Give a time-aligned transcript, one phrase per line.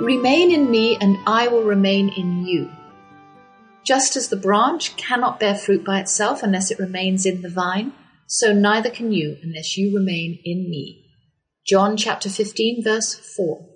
[0.00, 2.70] Remain in me, and I will remain in you.
[3.82, 7.92] Just as the branch cannot bear fruit by itself unless it remains in the vine,
[8.26, 11.04] so neither can you unless you remain in me.
[11.66, 13.66] John chapter 15, verse 4.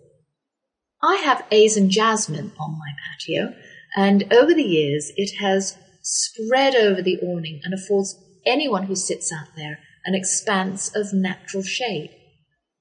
[1.03, 3.55] I have Asian jasmine on my patio,
[3.97, 9.33] and over the years it has spread over the awning and affords anyone who sits
[9.33, 12.11] out there an expanse of natural shade.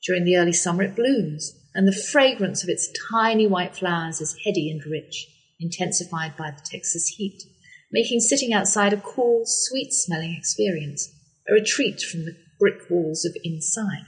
[0.06, 4.38] During the early summer it blooms, and the fragrance of its tiny white flowers is
[4.46, 5.28] heady and rich,
[5.60, 7.44] intensified by the Texas heat,
[7.92, 11.14] making sitting outside a cool, sweet smelling experience,
[11.50, 14.06] a retreat from the brick walls of inside.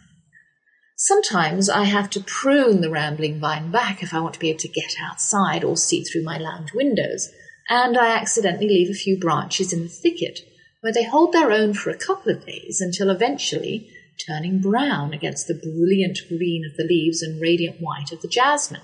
[0.97, 4.59] Sometimes I have to prune the rambling vine back if I want to be able
[4.59, 7.29] to get outside or see through my lounge windows,
[7.69, 10.41] and I accidentally leave a few branches in the thicket,
[10.81, 13.89] where they hold their own for a couple of days until eventually
[14.27, 18.81] turning brown against the brilliant green of the leaves and radiant white of the jasmine.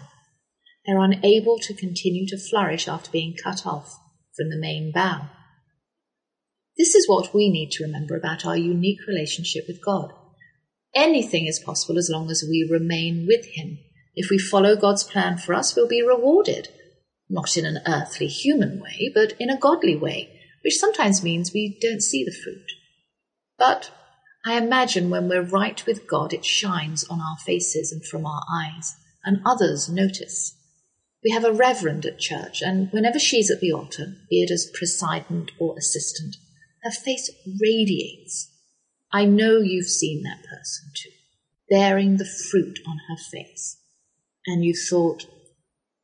[0.85, 3.99] They're unable to continue to flourish after being cut off
[4.35, 5.29] from the main bough.
[6.77, 10.13] This is what we need to remember about our unique relationship with God.
[10.95, 13.79] Anything is possible as long as we remain with Him.
[14.15, 16.69] If we follow God's plan for us, we'll be rewarded.
[17.29, 21.77] Not in an earthly human way, but in a godly way, which sometimes means we
[21.81, 22.71] don't see the fruit.
[23.57, 23.91] But
[24.47, 28.41] I imagine when we're right with God, it shines on our faces and from our
[28.49, 28.95] eyes,
[29.25, 30.55] and others notice.
[31.21, 34.71] We have a reverend at church, and whenever she's at the altar, be it as
[34.73, 36.37] president or assistant,
[36.83, 37.29] her face
[37.61, 38.49] radiates.
[39.11, 41.09] I know you've seen that person too,
[41.69, 43.81] bearing the fruit on her face.
[44.45, 45.25] And you thought,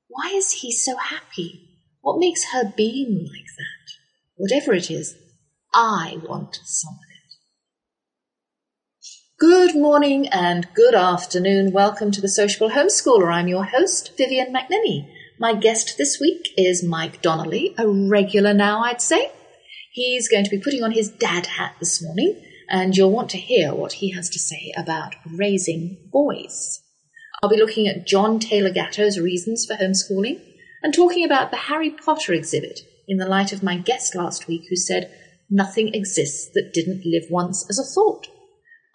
[0.09, 1.69] why is he so happy?
[2.01, 3.94] What makes her beam like that?
[4.35, 5.16] Whatever it is,
[5.73, 7.12] I want some of it.
[9.44, 11.74] Good morning and good afternoon.
[11.74, 13.30] Welcome to the Sociable Homeschooler.
[13.30, 15.06] I'm your host, Vivian McNinney.
[15.38, 19.34] My guest this week is Mike Donnelly, a regular now, I'd say.
[19.92, 23.38] He's going to be putting on his dad hat this morning, and you'll want to
[23.38, 26.81] hear what he has to say about raising boys.
[27.44, 30.42] I'll be looking at John Taylor Gatto's reasons for homeschooling
[30.81, 32.80] and talking about the Harry Potter exhibit
[33.10, 35.12] in the light of my guest last week who said
[35.50, 38.28] nothing exists that didn't live once as a thought.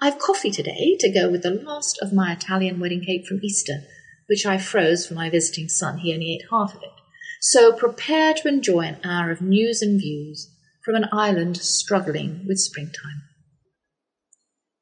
[0.01, 3.83] I've coffee today to go with the last of my Italian wedding cake from Easter,
[4.29, 5.99] which I froze for my visiting son.
[5.99, 6.93] He only ate half of it.
[7.41, 10.55] So prepare to enjoy an hour of news and views
[10.85, 13.23] from an island struggling with springtime.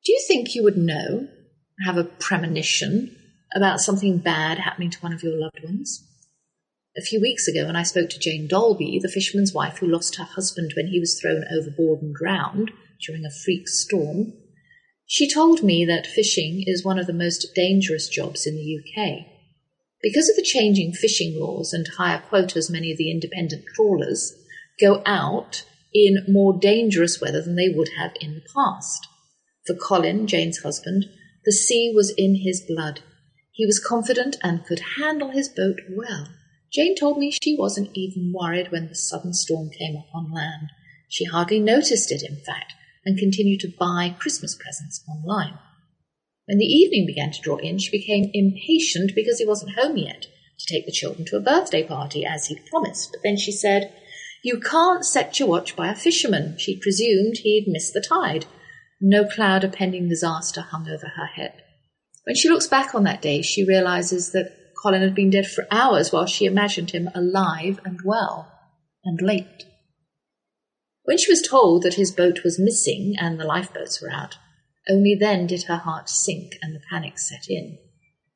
[0.05, 1.29] Do you think you would know,
[1.87, 3.17] have a premonition
[3.55, 6.07] about something bad happening to one of your loved ones?
[6.95, 10.17] A few weeks ago, when I spoke to Jane Dolby, the fisherman's wife who lost
[10.17, 12.71] her husband when he was thrown overboard and drowned
[13.07, 14.35] during a freak storm,
[15.07, 19.27] she told me that fishing is one of the most dangerous jobs in the UK.
[20.03, 24.35] Because of the changing fishing laws and higher quotas, many of the independent trawlers
[24.81, 29.07] go out in more dangerous weather than they would have in the past.
[29.67, 31.07] For Colin, Jane's husband,
[31.45, 33.01] the sea was in his blood.
[33.53, 36.29] He was confident and could handle his boat well.
[36.73, 40.71] Jane told me she wasn't even worried when the sudden storm came up on land.
[41.09, 42.75] She hardly noticed it, in fact,
[43.07, 45.59] and continued to buy Christmas presents online.
[46.47, 50.27] When the evening began to draw in, she became impatient because he wasn't home yet
[50.59, 53.11] to take the children to a birthday party as he'd promised.
[53.13, 53.93] But then she said,
[54.43, 56.59] You can't set your watch by a fisherman.
[56.59, 58.47] She presumed he'd missed the tide.
[59.01, 61.63] No cloud of pending disaster hung over her head.
[62.25, 64.53] When she looks back on that day, she realizes that
[64.83, 68.53] Colin had been dead for hours while she imagined him alive and well
[69.05, 69.65] and late.
[71.07, 74.39] When she was told that his boat was missing and the lifeboats were out,
[74.91, 77.79] only then did her heart sink and the panic set in.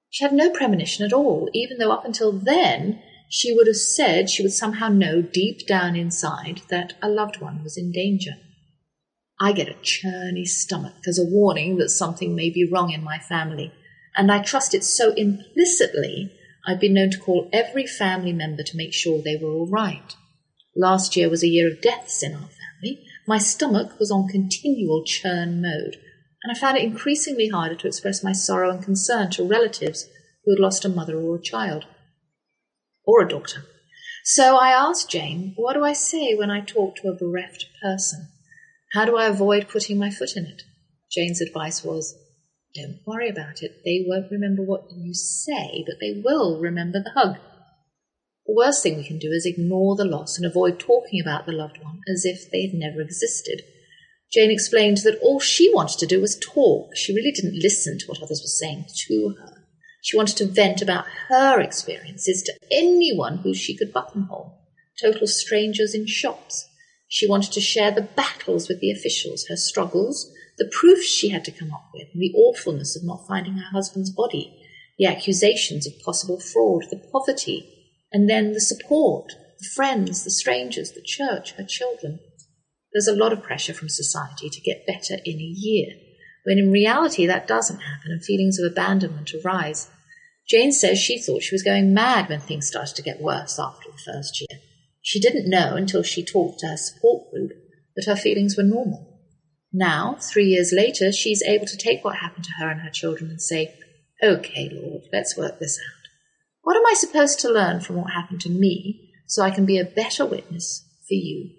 [0.08, 4.31] She had no premonition at all, even though up until then she would have said
[4.31, 8.37] she would somehow know deep down inside that a loved one was in danger.
[9.40, 13.19] I get a churny stomach as a warning that something may be wrong in my
[13.19, 13.73] family,
[14.16, 16.32] and I trust it so implicitly
[16.64, 20.14] I've been known to call every family member to make sure they were all right.
[20.76, 22.49] Last year was a year of deaths in our.
[23.26, 25.96] My stomach was on continual churn mode,
[26.43, 30.08] and I found it increasingly harder to express my sorrow and concern to relatives
[30.44, 31.84] who had lost a mother or a child,
[33.05, 33.64] or a daughter.
[34.25, 38.28] So I asked Jane, what do I say when I talk to a bereft person?
[38.93, 40.62] How do I avoid putting my foot in it?
[41.11, 42.16] Jane's advice was,
[42.75, 43.82] don't worry about it.
[43.84, 47.37] They won't remember what you say, but they will remember the hug.
[48.50, 51.52] The worst thing we can do is ignore the loss and avoid talking about the
[51.52, 53.62] loved one as if they had never existed.
[54.32, 56.97] Jane explained that all she wanted to do was talk.
[56.97, 59.62] She really didn't listen to what others were saying to her.
[60.02, 64.58] She wanted to vent about her experiences to anyone who she could buttonhole,
[65.00, 66.69] total strangers in shops.
[67.06, 71.44] She wanted to share the battles with the officials, her struggles, the proofs she had
[71.44, 74.61] to come up with, the awfulness of not finding her husband's body,
[74.99, 77.76] the accusations of possible fraud, the poverty,
[78.12, 82.21] and then the support, the friends, the strangers, the church, her children.
[82.93, 85.95] There's a lot of pressure from society to get better in a year,
[86.45, 89.89] when in reality that doesn't happen and feelings of abandonment arise.
[90.49, 93.89] Jane says she thought she was going mad when things started to get worse after
[93.91, 94.61] the first year.
[95.03, 97.53] She didn't know until she talked to her support group
[97.95, 99.19] that her feelings were normal.
[99.73, 103.31] Now, three years later, she's able to take what happened to her and her children
[103.31, 103.75] and say,
[104.23, 106.00] Okay, Lord, let's work this out.
[106.62, 109.79] What am I supposed to learn from what happened to me so I can be
[109.79, 111.51] a better witness for you?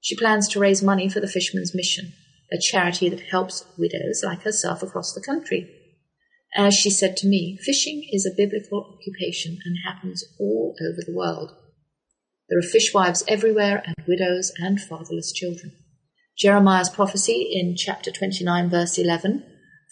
[0.00, 2.12] She plans to raise money for the Fisherman's Mission,
[2.52, 5.70] a charity that helps widows like herself across the country.
[6.56, 11.14] As she said to me, fishing is a biblical occupation and happens all over the
[11.14, 11.54] world.
[12.48, 15.72] There are fishwives everywhere and widows and fatherless children.
[16.36, 19.44] Jeremiah's prophecy in chapter 29, verse 11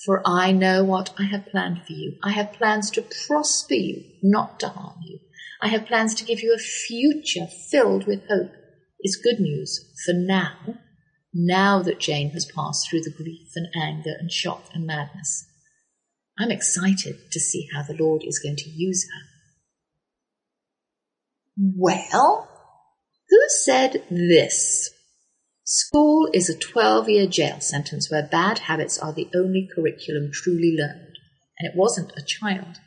[0.05, 2.17] For I know what I have planned for you.
[2.23, 5.19] I have plans to prosper you, not to harm you.
[5.61, 8.53] I have plans to give you a future filled with hope
[9.01, 10.57] is good news for now,
[11.33, 15.47] now that Jane has passed through the grief and anger and shock and madness.
[16.39, 19.27] I'm excited to see how the Lord is going to use her.
[21.57, 22.49] Well,
[23.29, 24.91] who said this?
[25.71, 30.75] School is a 12 year jail sentence where bad habits are the only curriculum truly
[30.75, 31.19] learned,
[31.59, 32.81] and it wasn't a child.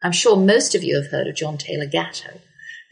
[0.00, 2.40] I'm sure most of you have heard of John Taylor Gatto,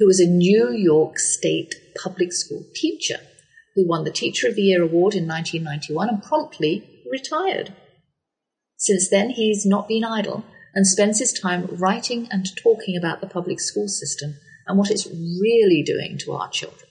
[0.00, 3.20] who was a New York State public school teacher
[3.76, 7.72] who won the Teacher of the Year award in 1991 and promptly retired.
[8.76, 10.44] Since then, he's not been idle
[10.75, 14.34] and spends his time writing and talking about the public school system
[14.66, 16.88] and what it's really doing to our children.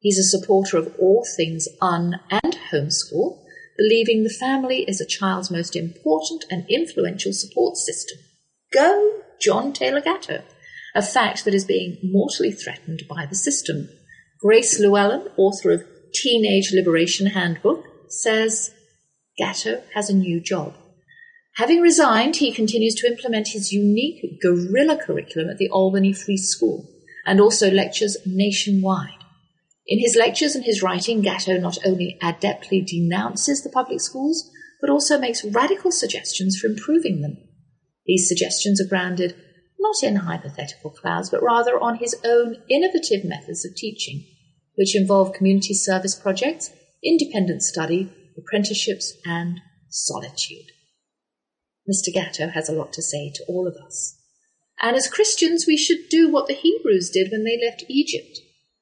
[0.00, 3.42] He's a supporter of all things un and homeschool,
[3.76, 8.18] believing the family is a child's most important and influential support system.
[8.72, 10.42] Go, John Taylor Gatto
[10.94, 13.88] a fact that is being mortally threatened by the system.
[14.40, 18.72] Grace Llewellyn, author of Teenage Liberation Handbook, says
[19.38, 20.74] Gatto has a new job.
[21.56, 26.88] Having resigned, he continues to implement his unique guerrilla curriculum at the Albany Free School
[27.26, 29.19] and also lectures nationwide.
[29.90, 34.48] In his lectures and his writing, Gatto not only adeptly denounces the public schools,
[34.80, 37.36] but also makes radical suggestions for improving them.
[38.06, 39.34] These suggestions are grounded
[39.80, 44.24] not in hypothetical clouds, but rather on his own innovative methods of teaching,
[44.76, 46.70] which involve community service projects,
[47.02, 50.66] independent study, apprenticeships, and solitude.
[51.90, 52.12] Mr.
[52.12, 54.16] Gatto has a lot to say to all of us.
[54.80, 58.38] And as Christians, we should do what the Hebrews did when they left Egypt.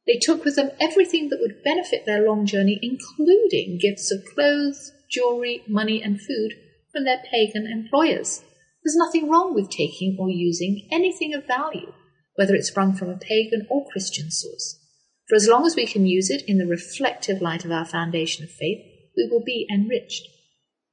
[0.08, 4.90] They took with them everything that would benefit their long journey, including gifts of clothes,
[5.10, 6.54] jewelry, money, and food
[6.90, 8.42] from their pagan employers.
[8.82, 11.92] There's nothing wrong with taking or using anything of value,
[12.36, 14.80] whether it's sprung from a pagan or Christian source.
[15.28, 18.44] For as long as we can use it in the reflective light of our foundation
[18.44, 18.82] of faith,
[19.14, 20.26] we will be enriched.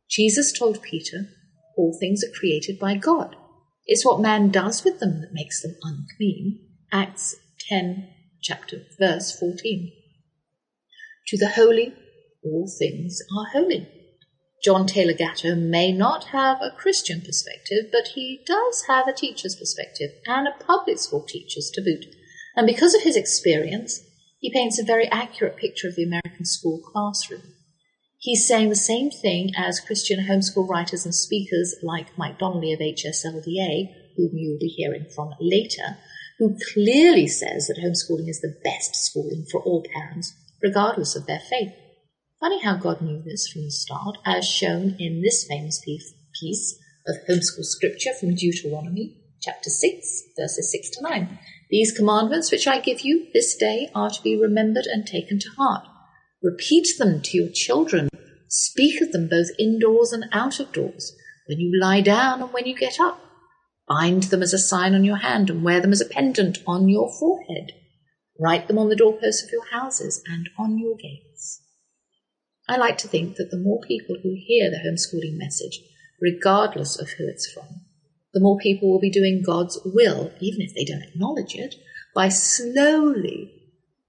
[0.09, 1.29] Jesus told Peter,
[1.77, 3.37] All things are created by God.
[3.85, 6.59] It's what man does with them that makes them unclean.
[6.91, 7.37] Acts
[7.69, 8.09] 10,
[8.45, 9.91] chapter, verse 14.
[11.29, 11.93] To the holy,
[12.43, 13.87] all things are holy.
[14.63, 19.55] John Taylor Gatto may not have a Christian perspective, but he does have a teacher's
[19.55, 22.05] perspective and a public school teacher's to boot.
[22.55, 24.01] And because of his experience,
[24.39, 27.41] he paints a very accurate picture of the American school classroom.
[28.19, 32.79] He's saying the same thing as Christian homeschool writers and speakers like Mike Donnelly of
[32.79, 35.97] HSLDA, whom you'll be hearing from later,
[36.39, 41.41] who clearly says that homeschooling is the best schooling for all parents, regardless of their
[41.49, 41.71] faith.
[42.39, 45.81] Funny how God knew this from the start, as shown in this famous
[46.39, 46.77] piece
[47.07, 51.39] of homeschool scripture from Deuteronomy chapter 6, verses 6 to 9.
[51.69, 55.49] These commandments which I give you this day are to be remembered and taken to
[55.57, 55.87] heart.
[56.41, 58.09] Repeat them to your children.
[58.49, 61.15] Speak of them both indoors and out of doors.
[61.47, 63.24] when you lie down and when you get up.
[63.87, 66.89] Bind them as a sign on your hand and wear them as a pendant on
[66.89, 67.71] your forehead.
[68.39, 71.61] Write them on the doorposts of your houses and on your gates.
[72.67, 75.79] I like to think that the more people who hear the homeschooling message,
[76.19, 77.85] regardless of who it's from,
[78.33, 81.75] the more people will be doing God's will, even if they don't acknowledge it,
[82.15, 83.51] by slowly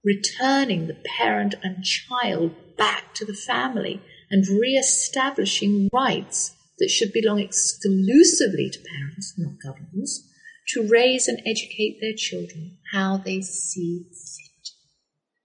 [0.03, 7.39] returning the parent and child back to the family and re-establishing rights that should belong
[7.39, 10.27] exclusively to parents, not governments,
[10.69, 14.69] to raise and educate their children how they see fit.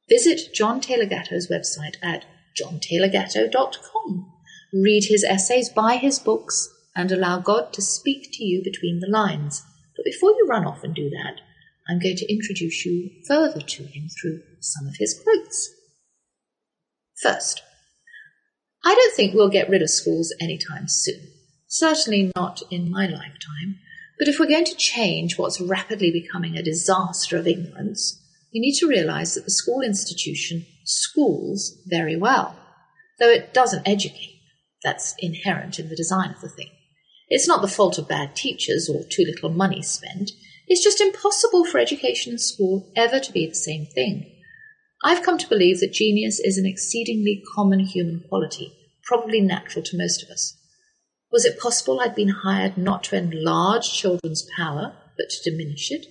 [0.09, 2.25] Visit John Taylor Gatto's website at
[2.61, 4.33] johntaylorgatto.com.
[4.73, 9.09] Read his essays, buy his books, and allow God to speak to you between the
[9.09, 9.63] lines.
[9.97, 11.41] But before you run off and do that,
[11.89, 15.71] I'm going to introduce you further to him through some of his quotes.
[17.23, 17.63] First,
[18.85, 21.29] I don't think we'll get rid of schools anytime soon.
[21.69, 23.79] Certainly not in my lifetime.
[24.19, 28.21] But if we're going to change what's rapidly becoming a disaster of ignorance,
[28.53, 32.57] we need to realize that the school institution schools very well,
[33.19, 34.41] though it doesn't educate.
[34.85, 36.71] That's inherent in the design of the thing.
[37.29, 40.33] It's not the fault of bad teachers or too little money spent.
[40.69, 44.32] It's just impossible for education and school ever to be the same thing.
[45.05, 49.99] I've come to believe that genius is an exceedingly common human quality, probably natural to
[49.99, 50.57] most of us.
[51.33, 56.07] Was it possible I'd been hired not to enlarge children's power, but to diminish it?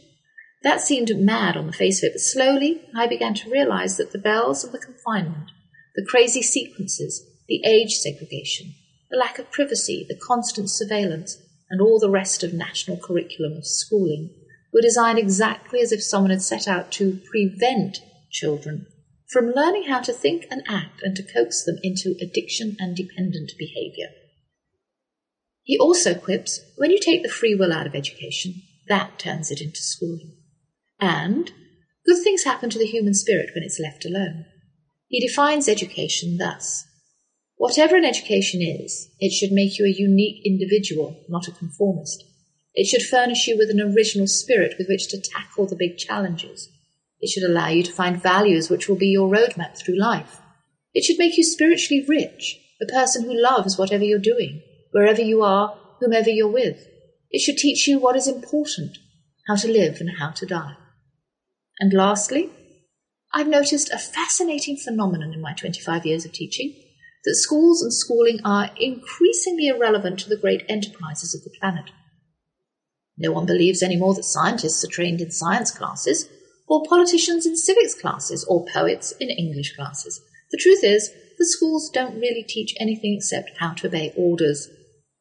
[0.63, 4.12] That seemed mad on the face of it, but slowly I began to realize that
[4.12, 5.51] the bells and the confinement,
[5.95, 8.74] the crazy sequences, the age segregation,
[9.10, 11.38] the lack of privacy, the constant surveillance,
[11.69, 14.31] and all the rest of national curriculum of schooling
[14.74, 18.88] were designed exactly as if someone had set out to prevent children
[19.29, 23.51] from learning how to think and act and to coax them into addiction and dependent
[23.57, 24.09] behavior.
[25.63, 29.61] He also quips when you take the free will out of education, that turns it
[29.61, 30.35] into schooling.
[31.00, 31.51] And
[32.05, 34.45] good things happen to the human spirit when it's left alone.
[35.07, 36.85] He defines education thus
[37.61, 42.23] Whatever an education is, it should make you a unique individual, not a conformist.
[42.73, 46.71] It should furnish you with an original spirit with which to tackle the big challenges.
[47.21, 50.41] It should allow you to find values which will be your roadmap through life.
[50.93, 54.61] It should make you spiritually rich, a person who loves whatever you're doing,
[54.91, 56.87] wherever you are, whomever you're with.
[57.29, 58.97] It should teach you what is important,
[59.47, 60.75] how to live and how to die.
[61.79, 62.49] And lastly,
[63.33, 66.75] I've noticed a fascinating phenomenon in my 25 years of teaching
[67.23, 71.91] that schools and schooling are increasingly irrelevant to the great enterprises of the planet.
[73.17, 76.27] No one believes anymore that scientists are trained in science classes,
[76.71, 80.21] or politicians in civics classes, or poets in English classes.
[80.51, 84.69] The truth is, the schools don't really teach anything except how to obey orders.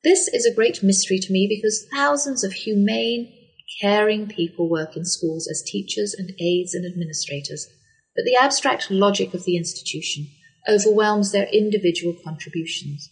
[0.04, 3.32] This is a great mystery to me because thousands of humane,
[3.80, 7.66] caring people work in schools as teachers and aides and administrators.
[8.14, 10.28] But the abstract logic of the institution
[10.68, 13.10] overwhelms their individual contributions.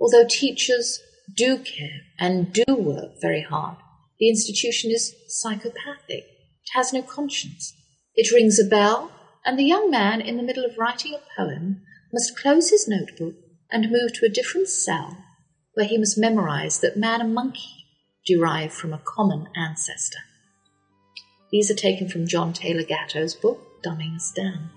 [0.00, 1.00] Although teachers
[1.36, 3.76] do care and do work very hard,
[4.18, 6.24] the institution is psychopathic.
[6.64, 7.74] It has no conscience.
[8.14, 9.12] It rings a bell,
[9.44, 13.34] and the young man in the middle of writing a poem must close his notebook
[13.70, 15.16] and move to a different cell
[15.74, 17.86] where he must memorize that man and monkey
[18.26, 20.18] derive from a common ancestor.
[21.50, 24.70] These are taken from John Taylor Gatto's book, Dumbing Us Down.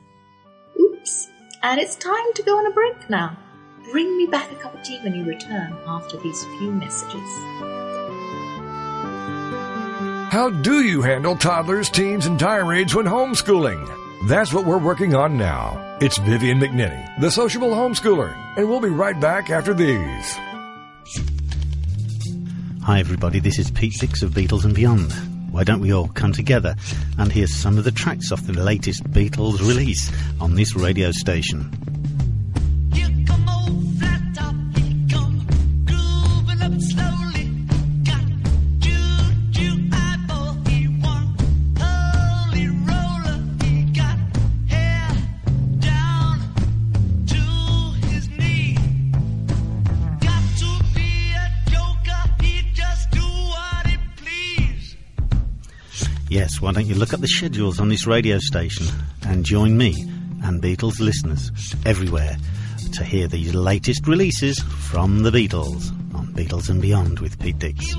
[0.80, 1.30] Oops,
[1.62, 3.38] and it's time to go on a break now.
[3.92, 7.73] Bring me back a cup of tea when you return after these few messages.
[10.34, 13.88] How do you handle toddlers, teens, and tirades when homeschooling?
[14.28, 16.00] That's what we're working on now.
[16.02, 20.36] It's Vivian McNinney, the sociable homeschooler, and we'll be right back after these.
[22.82, 25.14] Hi, everybody, this is Pete Six of Beatles and Beyond.
[25.52, 26.74] Why don't we all come together
[27.20, 30.12] and hear some of the tracks off the latest Beatles release
[30.42, 31.93] on this radio station?
[56.74, 58.88] Why don't you look up the schedules on this radio station
[59.28, 59.94] and join me
[60.44, 61.52] and Beatles listeners
[61.86, 62.36] everywhere
[62.94, 67.96] to hear the latest releases from the Beatles on Beatles and Beyond with Pete Dix.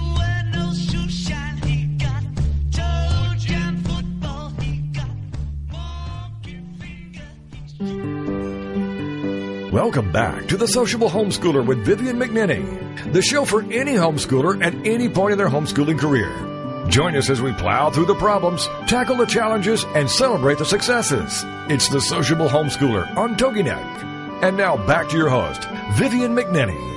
[9.71, 13.13] Welcome back to The Sociable Homeschooler with Vivian McNinney.
[13.13, 16.54] the show for any homeschooler at any point in their homeschooling career.
[16.89, 21.43] Join us as we plow through the problems, tackle the challenges, and celebrate the successes.
[21.71, 24.43] It's the Sociable Homeschooler on TogiNet.
[24.43, 26.93] And now back to your host, Vivian McNinney.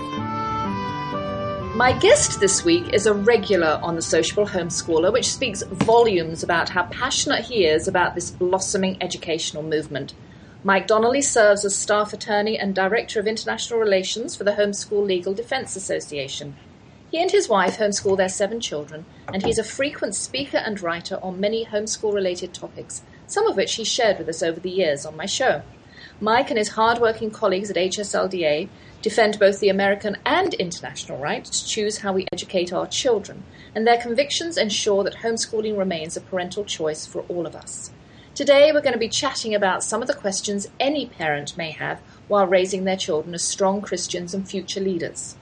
[1.73, 6.69] My guest this week is a regular on the Sociable Homeschooler, which speaks volumes about
[6.69, 10.13] how passionate he is about this blossoming educational movement.
[10.65, 15.33] Mike Donnelly serves as staff attorney and director of international relations for the Homeschool Legal
[15.33, 16.57] Defense Association.
[17.09, 21.17] He and his wife homeschool their seven children, and he's a frequent speaker and writer
[21.23, 25.05] on many homeschool related topics, some of which he shared with us over the years
[25.05, 25.61] on my show.
[26.19, 28.67] Mike and his hard-working colleagues at HSLDA
[29.01, 33.87] defend both the American and international right to choose how we educate our children, and
[33.87, 37.89] their convictions ensure that homeschooling remains a parental choice for all of us.
[38.35, 42.01] Today, we're going to be chatting about some of the questions any parent may have
[42.27, 45.36] while raising their children as strong Christians and future leaders.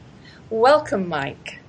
[0.55, 1.59] Welcome, Mike.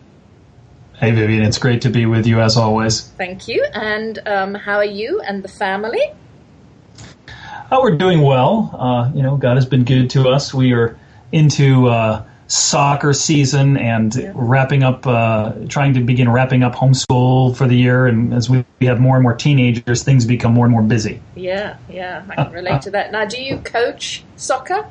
[0.94, 3.00] Hey, Vivian, it's great to be with you as always.
[3.00, 3.66] Thank you.
[3.74, 6.00] And um, how are you and the family?
[7.72, 8.70] Oh, we're doing well.
[8.78, 10.54] Uh, you know, God has been good to us.
[10.54, 10.96] We are
[11.32, 14.30] into uh, soccer season and yeah.
[14.36, 18.06] wrapping up, uh, trying to begin wrapping up homeschool for the year.
[18.06, 21.20] And as we, we have more and more teenagers, things become more and more busy.
[21.34, 23.10] Yeah, yeah, I can relate to that.
[23.10, 24.88] Now, do you coach soccer?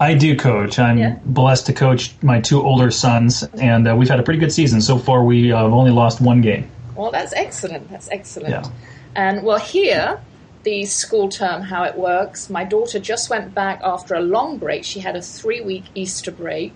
[0.00, 0.78] I do coach.
[0.78, 1.18] I'm yeah.
[1.24, 4.80] blessed to coach my two older sons, and uh, we've had a pretty good season
[4.80, 5.24] so far.
[5.24, 6.70] We uh, have only lost one game.
[6.94, 7.90] Well, that's excellent.
[7.90, 8.50] That's excellent.
[8.50, 8.70] Yeah.
[9.14, 10.20] And well, here
[10.62, 12.50] the school term, how it works.
[12.50, 14.84] My daughter just went back after a long break.
[14.84, 16.74] She had a three week Easter break,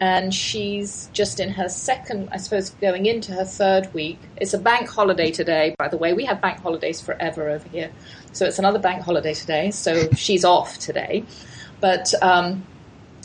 [0.00, 4.18] and she's just in her second, I suppose, going into her third week.
[4.36, 6.12] It's a bank holiday today, by the way.
[6.12, 7.90] We have bank holidays forever over here.
[8.32, 9.70] So it's another bank holiday today.
[9.72, 11.24] So she's off today.
[11.80, 12.64] But, um,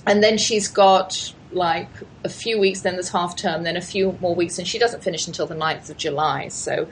[0.08, 1.90] and then she's got like
[2.24, 5.04] a few weeks, then there's half term, then a few more weeks, and she doesn't
[5.04, 6.48] finish until the 9th of July.
[6.48, 6.88] So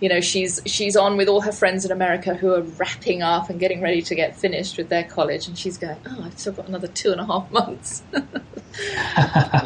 [0.00, 3.48] you know she's she's on with all her friends in America who are wrapping up
[3.48, 6.52] and getting ready to get finished with their college, and she's going, "Oh, I've still
[6.52, 8.02] got another two and a half months."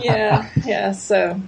[0.02, 0.92] yeah, yeah.
[0.92, 1.40] So,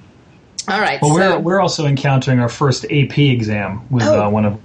[0.68, 1.00] all right.
[1.00, 4.26] Well, so, we're we're also encountering our first AP exam with oh.
[4.26, 4.60] uh, one of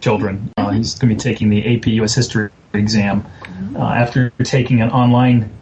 [0.00, 0.52] children.
[0.56, 0.76] Uh, mm-hmm.
[0.76, 2.14] he's going to be taking the AP U.S.
[2.14, 3.76] History exam mm-hmm.
[3.76, 5.52] uh, after taking an online.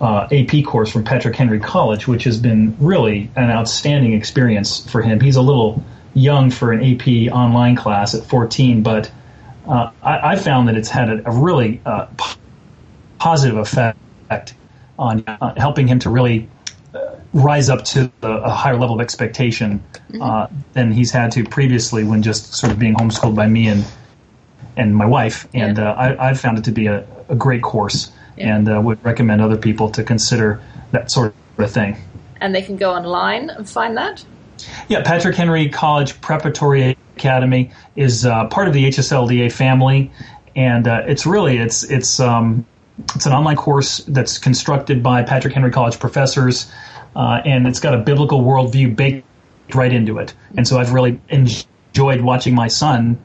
[0.00, 5.00] Uh, AP course from Patrick Henry College, which has been really an outstanding experience for
[5.00, 5.20] him.
[5.20, 5.80] He's a little
[6.14, 9.10] young for an AP online class at 14, but
[9.66, 12.06] uh, I, I, found that it's had a, a really uh,
[13.18, 14.54] positive effect
[14.98, 16.48] on uh, helping him to really
[16.94, 20.20] uh, rise up to the, a higher level of expectation mm-hmm.
[20.20, 23.84] Uh, than he's had to previously when just sort of being homeschooled by me and
[24.76, 25.46] and my wife.
[25.54, 25.92] And yeah.
[25.92, 28.56] Uh, I, have found it to be a, a great course yeah.
[28.56, 31.96] and would recommend other people to consider that sort of thing.
[32.40, 34.24] And they can go online and find that?
[34.88, 40.10] Yeah, Patrick Henry College Preparatory Academy is uh, part of the HSLDA family,
[40.56, 42.66] and uh, it's really it's it's um,
[43.14, 46.70] it's an online course that's constructed by Patrick Henry College professors,
[47.16, 49.26] uh, and it's got a biblical worldview baked
[49.74, 50.34] right into it.
[50.56, 53.18] And so I've really enjoyed watching my son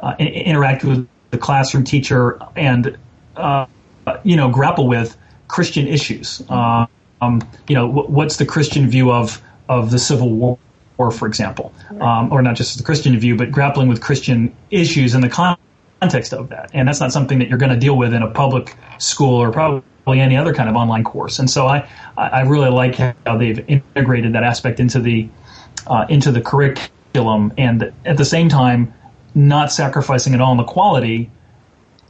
[0.00, 2.96] uh, interact with the classroom teacher and
[3.36, 3.66] uh,
[4.24, 5.16] you know grapple with
[5.48, 6.42] Christian issues.
[6.48, 6.86] Uh,
[7.20, 10.58] um, you know, what's the Christian view of of the Civil War?
[11.00, 15.14] War, for example, um, or not just the Christian view, but grappling with Christian issues
[15.14, 16.68] in the context of that.
[16.74, 19.50] And that's not something that you're going to deal with in a public school or
[19.50, 21.38] probably any other kind of online course.
[21.38, 25.26] And so I, I really like how they've integrated that aspect into the
[25.86, 28.92] uh, into the curriculum, and at the same time,
[29.34, 31.30] not sacrificing at all on the quality.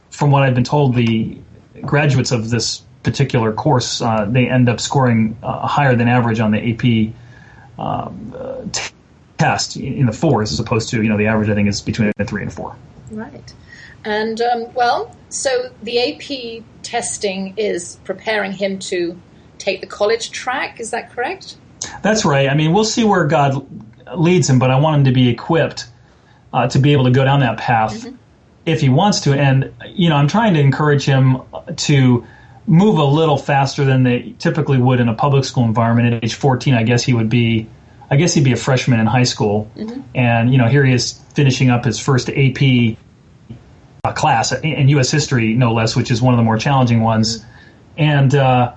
[0.09, 1.39] From what I've been told, the
[1.85, 6.51] graduates of this particular course uh, they end up scoring uh, higher than average on
[6.51, 7.13] the AP
[7.79, 8.93] um, uh, t-
[9.37, 12.11] test in the fours as opposed to you know the average I think is between
[12.17, 12.75] a three and a four.
[13.09, 13.53] Right,
[14.05, 19.19] and um, well, so the AP testing is preparing him to
[19.57, 20.79] take the college track.
[20.79, 21.57] Is that correct?
[22.01, 22.49] That's right.
[22.49, 23.65] I mean, we'll see where God
[24.15, 25.87] leads him, but I want him to be equipped
[26.53, 28.15] uh, to be able to go down that path mm-hmm.
[28.65, 29.33] if he wants to.
[29.33, 31.41] And you know, I'm trying to encourage him
[31.75, 32.25] to
[32.67, 36.13] move a little faster than they typically would in a public school environment.
[36.13, 37.67] At age 14, I guess he would be,
[38.09, 40.01] I guess he'd be a freshman in high school, mm-hmm.
[40.15, 42.97] and you know here he is finishing up his first AP
[44.03, 45.11] uh, class in U.S.
[45.11, 47.39] history, no less, which is one of the more challenging ones.
[47.39, 47.47] Mm-hmm.
[47.97, 48.73] And uh,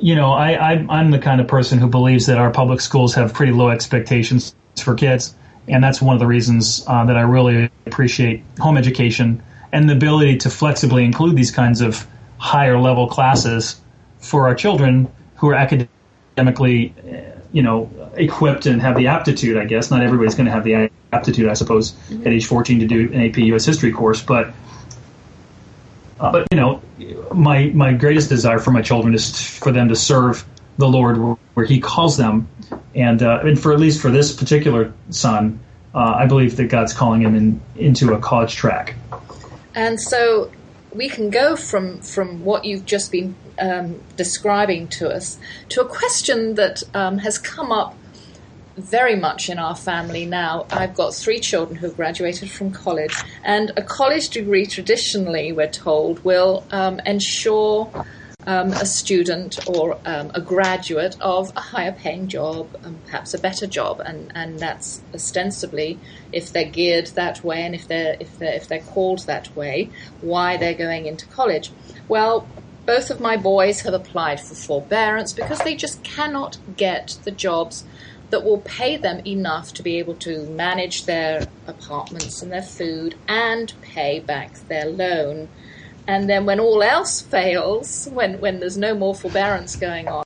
[0.00, 3.14] you know, I, I am the kind of person who believes that our public schools
[3.14, 5.34] have pretty low expectations for kids,
[5.68, 9.94] and that's one of the reasons uh, that I really appreciate home education and the
[9.94, 12.06] ability to flexibly include these kinds of
[12.40, 13.80] higher level classes
[14.18, 19.56] for our children who are academically uh, you know, equipped and have the aptitude.
[19.56, 22.26] I guess not everybody's going to have the aptitude, I suppose, mm-hmm.
[22.26, 23.64] at age 14 to do an AP U.S.
[23.64, 24.52] history course, but.
[26.18, 26.82] Uh, but you know,
[27.32, 30.44] my my greatest desire for my children is for them to serve
[30.76, 32.46] the Lord where, where He calls them,
[32.94, 35.58] and uh, and for at least for this particular son,
[35.94, 38.96] uh, I believe that God's calling him in, into a college track.
[39.74, 40.50] And so
[40.94, 45.84] we can go from from what you've just been um, describing to us to a
[45.84, 47.96] question that um, has come up
[48.76, 50.66] very much in our family now.
[50.70, 56.24] I've got three children who graduated from college, and a college degree traditionally, we're told,
[56.24, 57.90] will um, ensure
[58.46, 63.38] um, a student or um, a graduate of a higher paying job, um, perhaps a
[63.38, 65.98] better job, and, and that's ostensibly
[66.32, 69.90] if they're geared that way and if they're if they're if they're called that way,
[70.20, 71.70] why they're going into college.
[72.08, 72.48] Well,
[72.86, 77.84] both of my boys have applied for forbearance because they just cannot get the jobs
[78.30, 83.16] that will pay them enough to be able to manage their apartments and their food
[83.28, 85.48] and pay back their loan.
[86.10, 90.24] And then when all else fails, when, when there's no more forbearance going on,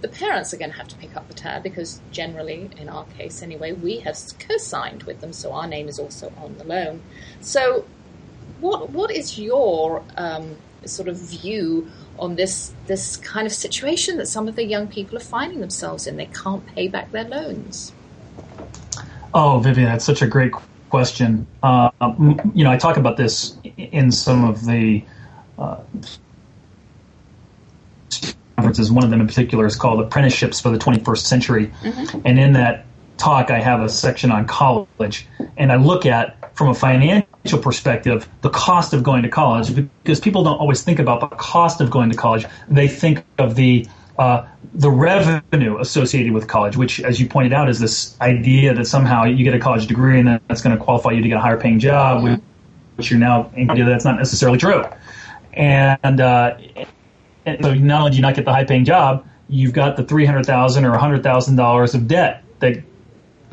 [0.00, 3.04] the parents are going to have to pick up the tab because generally, in our
[3.18, 7.02] case anyway, we have co-signed with them, so our name is also on the loan.
[7.42, 7.84] So,
[8.60, 14.28] what what is your um, sort of view on this this kind of situation that
[14.28, 16.16] some of the young people are finding themselves in?
[16.16, 17.92] They can't pay back their loans.
[19.34, 20.52] Oh, Vivian, that's such a great
[20.88, 21.46] question.
[21.62, 21.90] Uh,
[22.54, 25.04] you know, I talk about this in some of the
[28.56, 28.90] conferences.
[28.90, 31.66] One of them in particular is called Apprenticeships for the 21st Century.
[31.82, 32.20] Mm-hmm.
[32.24, 32.86] And in that
[33.18, 35.26] talk, I have a section on college.
[35.56, 40.20] And I look at, from a financial perspective, the cost of going to college because
[40.20, 42.46] people don't always think about the cost of going to college.
[42.68, 43.86] They think of the
[44.18, 48.86] uh, the revenue associated with college, which, as you pointed out, is this idea that
[48.86, 51.40] somehow you get a college degree and that's going to qualify you to get a
[51.40, 52.42] higher paying job, mm-hmm.
[52.96, 54.82] which you're now idea that's not necessarily true
[55.56, 56.56] and, uh,
[57.44, 60.04] and so not only do you not get the high paying job, you've got the
[60.04, 62.82] three hundred thousand or hundred thousand dollars of debt that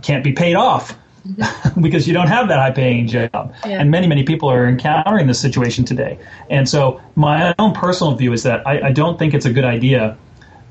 [0.02, 0.98] can't be paid off
[1.82, 3.32] because you don't have that high paying job.
[3.66, 3.80] Yeah.
[3.80, 6.20] And many, many people are encountering this situation today.
[6.50, 9.66] And so my own personal view is that I, I don't think it's a good
[9.66, 10.18] idea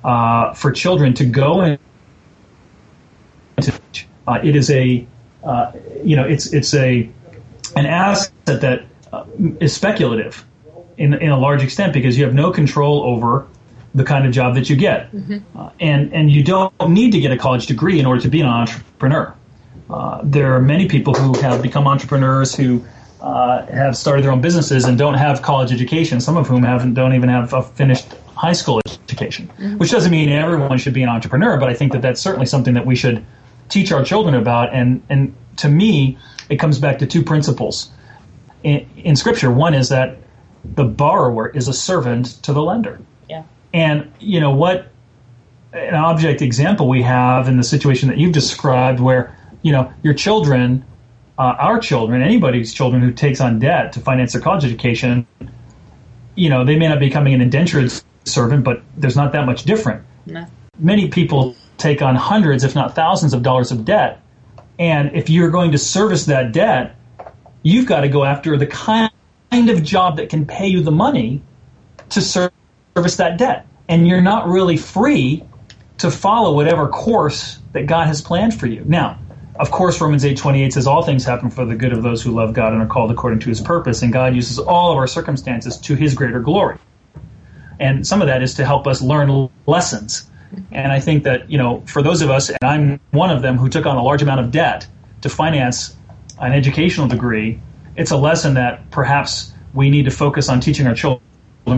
[0.04, 1.80] uh, for children to go into
[4.26, 5.06] uh, it is a
[5.44, 5.72] uh,
[6.04, 7.08] you know it's it's a
[7.76, 9.24] an asset that uh,
[9.60, 10.44] is speculative
[10.96, 13.46] in, in a large extent because you have no control over
[13.94, 15.12] the kind of job that you get.
[15.12, 15.58] Mm-hmm.
[15.58, 18.40] Uh, and, and you don't need to get a college degree in order to be
[18.40, 19.34] an entrepreneur.
[19.90, 22.82] Uh, there are many people who have become entrepreneurs who
[23.20, 26.94] uh, have started their own businesses and don't have college education, some of whom haven't,
[26.94, 29.78] don't even have a finished high school education, mm-hmm.
[29.78, 32.74] which doesn't mean everyone should be an entrepreneur, but I think that that's certainly something
[32.74, 33.24] that we should
[33.68, 34.72] teach our children about.
[34.72, 37.90] And, and to me, it comes back to two principles
[38.62, 39.50] in, in Scripture.
[39.50, 40.16] One is that
[40.64, 43.00] the borrower is a servant to the lender.
[43.28, 43.44] Yeah.
[43.72, 44.92] And you know what
[45.72, 50.14] an object example we have in the situation that you've described where you know your
[50.14, 50.84] children
[51.38, 55.26] uh, our children anybody's children who takes on debt to finance their college education
[56.34, 57.90] you know they may not be becoming an indentured
[58.24, 60.46] servant but there's not that much different no.
[60.78, 64.20] many people take on hundreds if not thousands of dollars of debt
[64.78, 66.96] and if you're going to service that debt
[67.62, 69.11] you've got to go after the kind
[69.52, 71.42] kind of job that can pay you the money
[72.08, 73.66] to service that debt.
[73.86, 75.44] And you're not really free
[75.98, 78.82] to follow whatever course that God has planned for you.
[78.86, 79.18] Now,
[79.56, 82.54] of course, Romans 8:28 says all things happen for the good of those who love
[82.54, 85.76] God and are called according to his purpose, and God uses all of our circumstances
[85.78, 86.78] to his greater glory.
[87.78, 90.30] And some of that is to help us learn lessons.
[90.70, 93.58] And I think that, you know, for those of us, and I'm one of them
[93.58, 94.86] who took on a large amount of debt
[95.20, 95.94] to finance
[96.40, 97.60] an educational degree
[97.96, 101.22] it's a lesson that perhaps we need to focus on teaching our children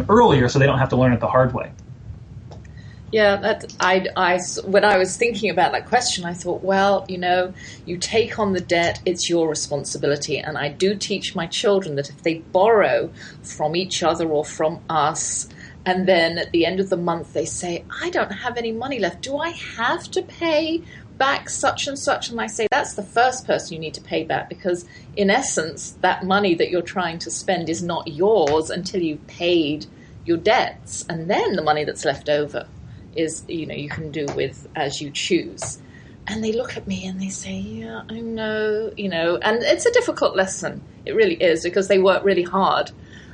[0.08, 1.72] earlier so they don't have to learn it the hard way.
[3.12, 7.16] Yeah, that I, I, when I was thinking about that question, I thought, well, you
[7.16, 7.54] know,
[7.86, 10.38] you take on the debt, it's your responsibility.
[10.38, 14.80] And I do teach my children that if they borrow from each other or from
[14.90, 15.48] us,
[15.86, 18.98] and then at the end of the month they say, I don't have any money
[18.98, 20.82] left, do I have to pay
[21.18, 22.30] back such and such.
[22.30, 24.84] And I say, that's the first person you need to pay back because,
[25.16, 29.86] in essence, that money that you're trying to spend is not yours until you've paid
[30.24, 31.04] your debts.
[31.08, 32.66] And then the money that's left over
[33.14, 35.78] is, you know, you can do with as you choose.
[36.26, 39.84] And they look at me and they say, yeah, I know, you know, and it's
[39.84, 40.82] a difficult lesson.
[41.04, 42.90] It really is because they work really hard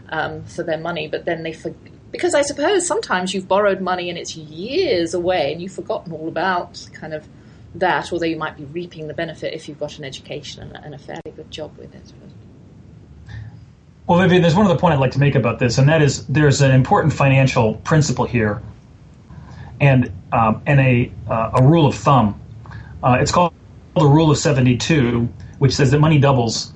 [0.09, 1.75] um, for their money, but then they for-
[2.11, 6.27] because I suppose sometimes you've borrowed money and it's years away and you've forgotten all
[6.27, 7.29] about kind of
[7.75, 10.95] that, although you might be reaping the benefit if you've got an education and, and
[10.95, 12.13] a fairly good job with it.
[14.07, 16.27] Well, Vivian, there's one other point I'd like to make about this, and that is
[16.27, 18.61] there's an important financial principle here,
[19.81, 22.41] and um, and a uh, a rule of thumb.
[23.05, 23.55] Uh, it's called
[23.95, 25.29] the rule of 72,
[25.59, 26.73] which says that money doubles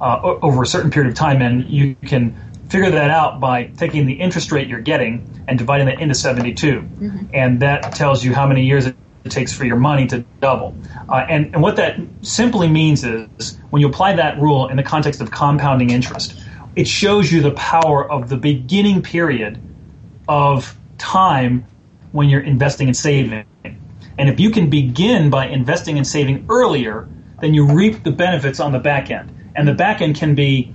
[0.00, 2.36] uh, over a certain period of time, and you can
[2.68, 6.80] figure that out by taking the interest rate you're getting and dividing that into 72,
[6.82, 7.26] mm-hmm.
[7.34, 10.76] and that tells you how many years it it takes for your money to double.
[11.08, 14.82] Uh, and, and what that simply means is when you apply that rule in the
[14.82, 16.38] context of compounding interest,
[16.76, 19.58] it shows you the power of the beginning period
[20.28, 21.64] of time
[22.12, 23.44] when you're investing and saving.
[24.18, 27.08] And if you can begin by investing and saving earlier,
[27.40, 29.32] then you reap the benefits on the back end.
[29.56, 30.72] And the back end can be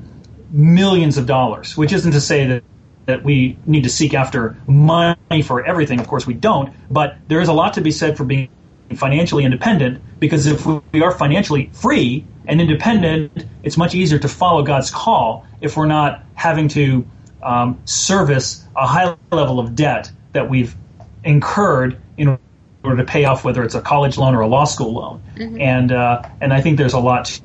[0.51, 2.63] millions of dollars, which isn't to say that
[3.09, 5.99] that we need to seek after money for everything.
[5.99, 6.71] Of course, we don't.
[6.91, 8.49] But there is a lot to be said for being
[8.95, 14.63] financially independent because if we are financially free and independent, it's much easier to follow
[14.63, 17.05] God's call if we're not having to
[17.41, 20.75] um, service a high level of debt that we've
[21.23, 22.37] incurred in
[22.83, 25.21] order to pay off whether it's a college loan or a law school loan.
[25.35, 25.61] Mm-hmm.
[25.61, 27.39] And uh, and I think there's a lot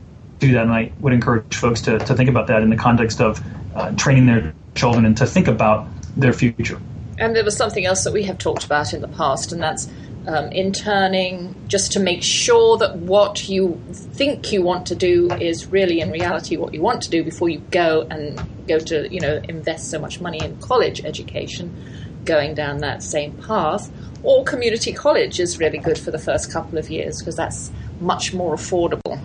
[0.49, 3.21] to that, and I would encourage folks to, to think about that in the context
[3.21, 3.43] of
[3.75, 6.81] uh, training their children and to think about their future.
[7.19, 9.89] And there was something else that we have talked about in the past, and that's
[10.27, 15.67] um, interning, just to make sure that what you think you want to do is
[15.67, 19.21] really in reality what you want to do before you go and go to, you
[19.21, 21.75] know, invest so much money in college education,
[22.25, 23.91] going down that same path.
[24.23, 28.33] Or community college is really good for the first couple of years because that's much
[28.33, 29.21] more affordable.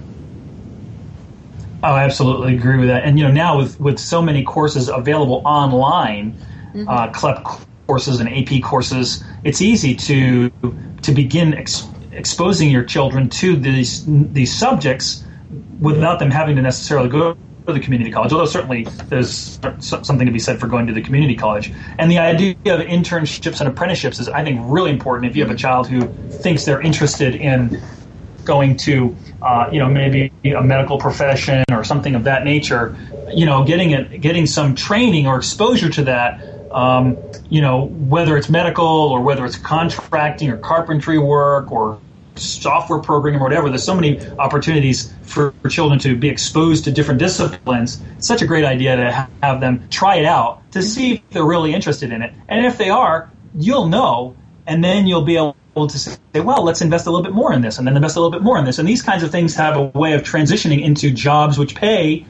[1.81, 3.03] Oh, I absolutely agree with that.
[3.03, 6.87] And you know, now with with so many courses available online, mm-hmm.
[6.87, 7.45] uh, CLEP
[7.87, 10.51] courses and AP courses, it's easy to
[11.01, 15.23] to begin ex- exposing your children to these these subjects
[15.79, 18.33] without them having to necessarily go to the community college.
[18.33, 21.71] Although certainly there's something to be said for going to the community college.
[21.97, 25.29] And the idea of internships and apprenticeships is, I think, really important.
[25.29, 27.81] If you have a child who thinks they're interested in
[28.49, 32.95] going to, uh, you know, maybe a medical profession or something of that nature,
[33.31, 37.15] you know, getting it, getting some training or exposure to that, um,
[37.47, 41.99] you know, whether it's medical or whether it's contracting or carpentry work or
[42.35, 43.69] software programming or whatever.
[43.69, 48.01] There's so many opportunities for, for children to be exposed to different disciplines.
[48.17, 51.29] It's such a great idea to ha- have them try it out to see if
[51.29, 52.33] they're really interested in it.
[52.47, 54.35] And if they are, you'll know,
[54.65, 57.61] and then you'll be able to say, well, let's invest a little bit more in
[57.61, 58.79] this, and then invest a little bit more in this.
[58.79, 62.25] And these kinds of things have a way of transitioning into jobs which pay,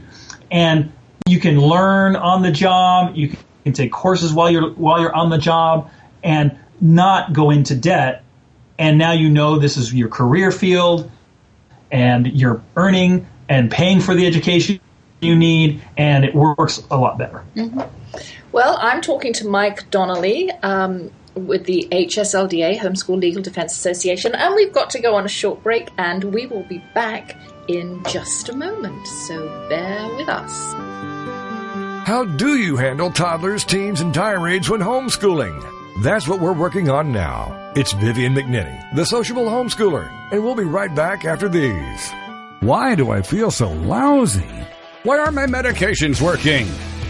[0.52, 0.91] and
[1.28, 3.15] you can learn on the job.
[3.15, 5.89] You can take courses while you're while you're on the job,
[6.23, 8.23] and not go into debt.
[8.78, 11.10] And now you know this is your career field,
[11.91, 14.80] and you're earning and paying for the education
[15.21, 17.43] you need, and it works a lot better.
[17.56, 17.82] Mm-hmm.
[18.52, 20.52] Well, I'm talking to Mike Donnelly.
[20.63, 25.29] Um, with the HSLDA, Homeschool Legal Defense Association, and we've got to go on a
[25.29, 27.35] short break, and we will be back
[27.67, 30.73] in just a moment, so bear with us.
[32.07, 36.03] How do you handle toddlers, teens, and tirades when homeschooling?
[36.03, 37.73] That's what we're working on now.
[37.75, 42.11] It's Vivian McNinney, the sociable homeschooler, and we'll be right back after these.
[42.61, 44.49] Why do I feel so lousy?
[45.03, 46.67] Why aren't my medications working?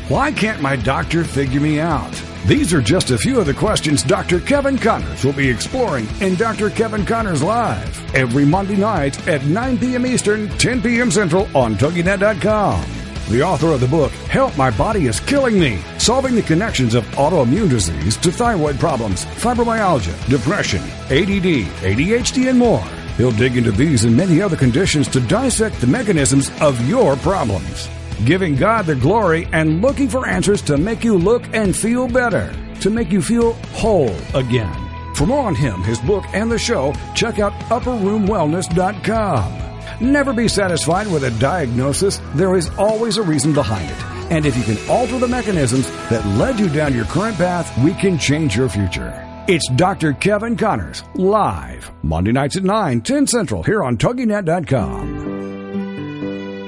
[0.10, 2.12] Why can't my doctor figure me out?
[2.48, 4.40] These are just a few of the questions Dr.
[4.40, 6.72] Kevin Connors will be exploring in Dr.
[6.72, 10.08] Kevin Connors Live every Monday night at 9 p.m.
[10.08, 11.12] Eastern, 10 p.m.
[11.12, 12.84] Central on TogiNet.com.
[13.30, 17.06] The author of the book, Help My Body is Killing Me, solving the connections of
[17.10, 22.84] autoimmune disease to thyroid problems, fibromyalgia, depression, ADD, ADHD, and more.
[23.18, 27.88] He'll dig into these and many other conditions to dissect the mechanisms of your problems
[28.26, 32.54] giving God the glory and looking for answers to make you look and feel better,
[32.82, 34.74] to make you feel whole again.
[35.16, 39.56] For more on him, his book, and the show, check out upperroomwellness.com.
[40.02, 44.04] Never be satisfied with a diagnosis, there is always a reason behind it.
[44.32, 47.94] And if you can alter the mechanisms that led you down your current path, we
[47.94, 49.26] can change your future.
[49.48, 50.14] It's Dr.
[50.14, 55.39] Kevin Connors, live, Monday nights at 9, 10 Central, here on TogiNet.com.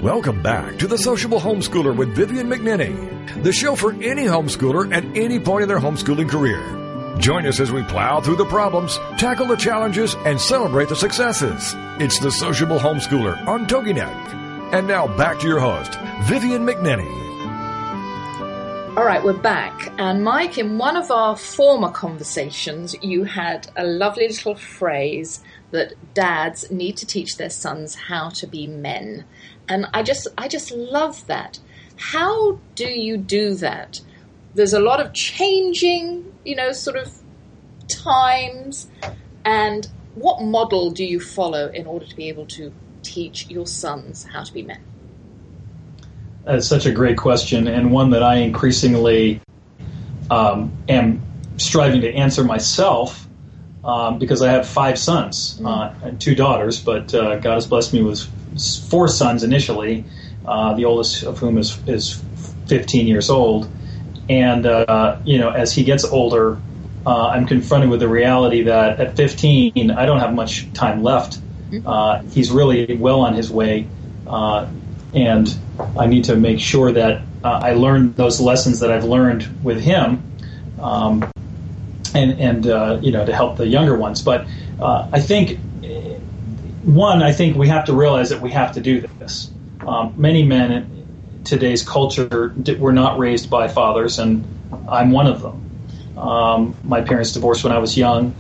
[0.02, 5.06] Welcome back to The Sociable Homeschooler with Vivian McNinney, the show for any homeschooler at
[5.16, 6.60] any point in their homeschooling career.
[7.20, 11.76] Join us as we plow through the problems, tackle the challenges, and celebrate the successes.
[12.00, 14.74] It's The Sociable Homeschooler on TogiNet.
[14.74, 17.31] And now back to your host, Vivian McNinney.
[18.98, 19.94] All right, we're back.
[19.98, 25.94] And Mike, in one of our former conversations, you had a lovely little phrase that
[26.14, 29.24] dads need to teach their sons how to be men.
[29.70, 31.58] And I just I just love that.
[31.96, 34.02] How do you do that?
[34.56, 37.14] There's a lot of changing, you know, sort of
[37.88, 38.90] times
[39.46, 42.74] and what model do you follow in order to be able to
[43.04, 44.84] teach your sons how to be men?
[46.44, 49.42] That's such a great question, and one that I increasingly
[50.30, 51.22] um, am
[51.58, 53.28] striving to answer myself
[53.84, 55.66] um, because I have five sons mm-hmm.
[55.66, 58.28] uh, and two daughters, but uh, God has blessed me with
[58.90, 60.06] four sons initially,
[60.46, 62.24] uh, the oldest of whom is, is
[62.68, 63.70] 15 years old.
[64.30, 66.60] And, uh, you know, as he gets older,
[67.06, 71.40] uh, I'm confronted with the reality that at 15, I don't have much time left.
[71.72, 71.88] Mm-hmm.
[71.88, 73.88] Uh, he's really well on his way
[75.14, 75.54] and
[75.98, 79.82] I need to make sure that uh, I learn those lessons that I've learned with
[79.82, 80.24] him,
[80.80, 81.30] um,
[82.14, 84.22] and and uh, you know to help the younger ones.
[84.22, 84.48] But
[84.80, 85.60] uh, I think
[86.84, 89.52] one, I think we have to realize that we have to do this.
[89.86, 94.46] Um, many men in today's culture were not raised by fathers, and
[94.88, 96.18] I'm one of them.
[96.18, 98.36] Um, my parents divorced when I was young,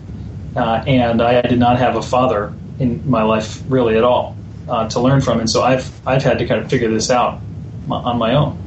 [0.55, 4.35] uh, and I did not have a father in my life really at all
[4.67, 5.39] uh, to learn from.
[5.39, 7.39] And so I've I've had to kind of figure this out
[7.89, 8.57] on my own.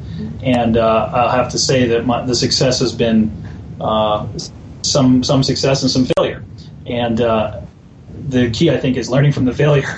[0.42, 3.30] And uh, I'll have to say that my, the success has been
[3.80, 4.26] uh,
[4.82, 6.44] some some success and some failure.
[6.86, 7.60] And uh,
[8.28, 9.88] the key, I think, is learning from the failure,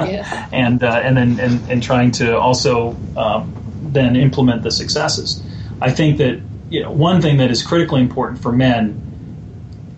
[0.00, 0.48] yeah.
[0.52, 3.52] and uh, and then and, and trying to also um,
[3.92, 5.42] then implement the successes.
[5.80, 6.40] I think that
[6.70, 9.02] you know one thing that is critically important for men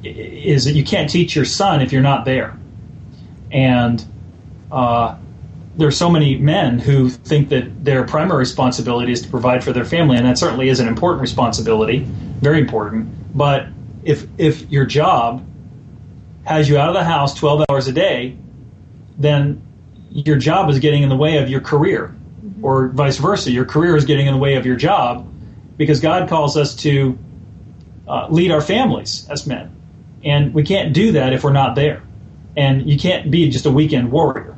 [0.02, 2.56] is that you can't teach your son if you're not there,
[3.52, 4.04] and
[4.72, 5.16] uh,
[5.78, 9.72] there are so many men who think that their primary responsibility is to provide for
[9.72, 12.00] their family, and that certainly is an important responsibility,
[12.40, 13.08] very important.
[13.36, 13.68] But
[14.02, 15.46] if if your job
[16.44, 18.36] has you out of the house 12 hours a day,
[19.18, 19.62] then
[20.10, 22.12] your job is getting in the way of your career,
[22.60, 23.52] or vice versa.
[23.52, 25.32] Your career is getting in the way of your job
[25.76, 27.16] because God calls us to
[28.08, 29.76] uh, lead our families as men,
[30.24, 32.02] and we can't do that if we're not there.
[32.56, 34.56] And you can't be just a weekend warrior,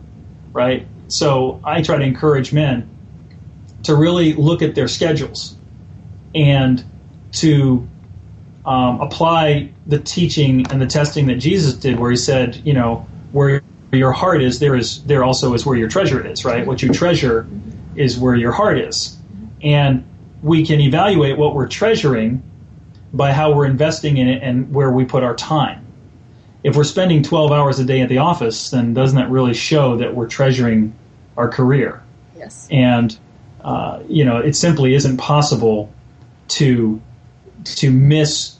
[0.54, 0.87] right?
[1.11, 2.88] So I try to encourage men
[3.83, 5.57] to really look at their schedules
[6.35, 6.85] and
[7.33, 7.87] to
[8.64, 13.07] um, apply the teaching and the testing that Jesus did, where he said, you know,
[13.33, 16.64] where your heart is, there is there also is where your treasure is, right?
[16.64, 17.46] What you treasure
[17.96, 19.18] is where your heart is,
[19.62, 20.05] and
[20.42, 22.42] we can evaluate what we're treasuring
[23.12, 25.85] by how we're investing in it and where we put our time.
[26.62, 29.96] If we're spending 12 hours a day at the office, then doesn't that really show
[29.96, 30.94] that we're treasuring
[31.40, 32.03] our career.
[32.37, 32.68] Yes.
[32.70, 33.18] And
[33.62, 35.92] uh, you know, it simply isn't possible
[36.48, 37.00] to
[37.64, 38.57] to miss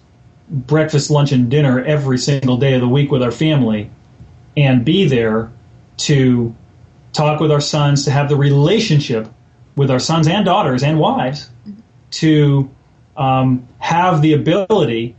[0.49, 3.91] breakfast, lunch, and dinner every single day of the week with our family,
[4.57, 5.51] and be there
[5.99, 6.55] to
[7.13, 9.29] talk with our sons, to have the relationship
[9.77, 11.81] with our sons and daughters and wives, mm-hmm.
[12.11, 12.71] to
[13.17, 15.17] um, have the ability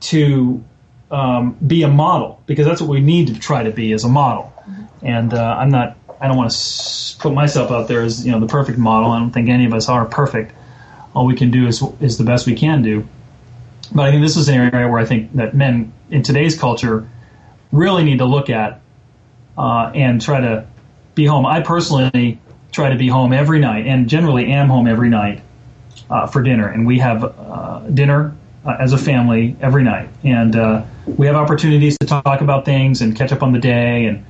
[0.00, 0.62] to
[1.10, 4.08] um, be a model because that's what we need to try to be as a
[4.08, 4.52] model.
[4.68, 5.06] Mm-hmm.
[5.06, 8.40] And uh, I'm not I don't want to put myself out there as you know
[8.40, 9.10] the perfect model.
[9.10, 10.54] I don't think any of us are perfect.
[11.14, 13.06] All we can do is is the best we can do.
[13.94, 17.06] But I think this is an area where I think that men in today's culture
[17.72, 18.80] really need to look at
[19.58, 20.66] uh, and try to
[21.14, 21.44] be home.
[21.44, 22.40] I personally
[22.72, 25.42] try to be home every night, and generally am home every night
[26.08, 26.68] uh, for dinner.
[26.68, 28.34] And we have uh, dinner
[28.64, 33.02] uh, as a family every night, and uh, we have opportunities to talk about things
[33.02, 34.24] and catch up on the day and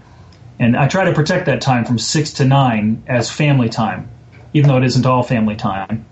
[0.58, 4.08] and I try to protect that time from six to nine as family time,
[4.52, 6.04] even though it isn't all family time.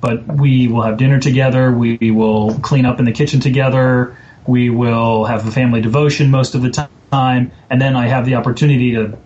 [0.00, 1.72] But we will have dinner together.
[1.72, 4.16] We will clean up in the kitchen together.
[4.46, 7.50] We will have a family devotion most of the time.
[7.70, 9.18] And then I have the opportunity to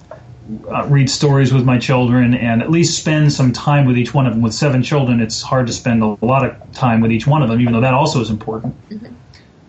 [0.69, 4.27] uh, read stories with my children and at least spend some time with each one
[4.27, 4.43] of them.
[4.43, 7.49] With seven children, it's hard to spend a lot of time with each one of
[7.49, 8.75] them, even though that also is important.
[8.89, 9.15] Mm-hmm.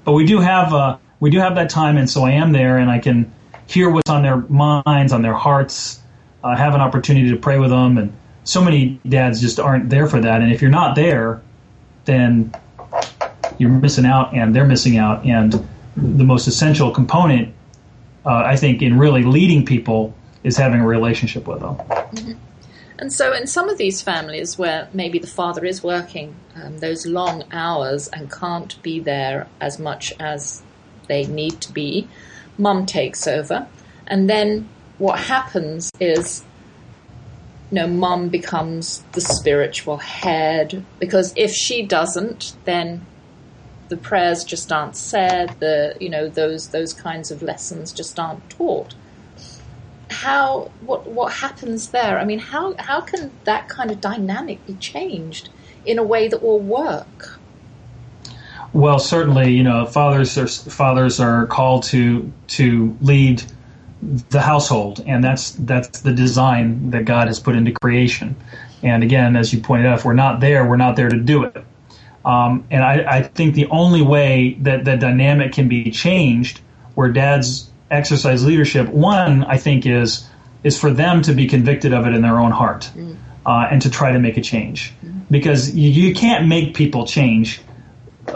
[0.03, 2.77] But we do have uh, we do have that time, and so I am there,
[2.77, 3.31] and I can
[3.71, 6.01] hear what's on their minds, on their hearts,
[6.43, 7.97] uh, have an opportunity to pray with them.
[7.97, 8.13] And
[8.43, 10.41] so many dads just aren't there for that.
[10.41, 11.41] And if you're not there,
[12.05, 12.53] then
[13.57, 15.25] you're missing out, and they're missing out.
[15.25, 15.53] And
[15.95, 17.53] the most essential component,
[18.25, 20.13] uh, I think, in really leading people
[20.43, 21.75] is having a relationship with them.
[21.75, 22.33] Mm-hmm.
[22.97, 27.05] And so, in some of these families where maybe the father is working um, those
[27.05, 30.61] long hours and can't be there as much as
[31.07, 32.07] they need to be,
[32.61, 33.67] mum takes over.
[34.07, 36.43] And then what happens is
[37.71, 43.05] you know, mum becomes the spiritual head because if she doesn't, then
[43.87, 45.55] the prayers just aren't said.
[45.59, 48.93] The you know those those kinds of lessons just aren't taught.
[50.09, 52.19] How what what happens there?
[52.19, 55.49] I mean, how how can that kind of dynamic be changed
[55.85, 57.40] in a way that will work?
[58.73, 63.43] Well, certainly, you know, fathers are fathers are called to to lead
[64.29, 68.35] the household, and that's that's the design that God has put into creation.
[68.81, 71.43] And again, as you pointed out, if we're not there, we're not there to do
[71.43, 71.63] it.
[72.23, 76.61] Um, and I, I, think the only way that the dynamic can be changed,
[76.93, 80.27] where dads exercise leadership, one I think is
[80.63, 83.17] is for them to be convicted of it in their own heart, mm.
[83.45, 85.21] uh, and to try to make a change, mm.
[85.31, 87.59] because you, you can't make people change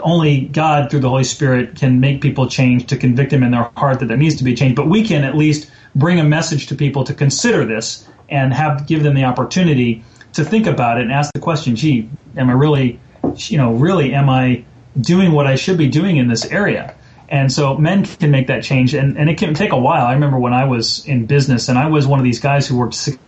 [0.02, 3.70] only God through the Holy Spirit can make people change to convict them in their
[3.76, 4.74] heart that there needs to be change.
[4.74, 8.86] But we can at least bring a message to people to consider this and have
[8.86, 12.52] give them the opportunity to think about it and ask the question, gee, am I
[12.52, 13.00] really,
[13.36, 14.64] you know, really am I
[15.00, 16.94] doing what I should be doing in this area?
[17.28, 20.06] And so men can make that change, and, and it can take a while.
[20.06, 22.76] I remember when I was in business, and I was one of these guys who
[22.78, 23.20] worked 60,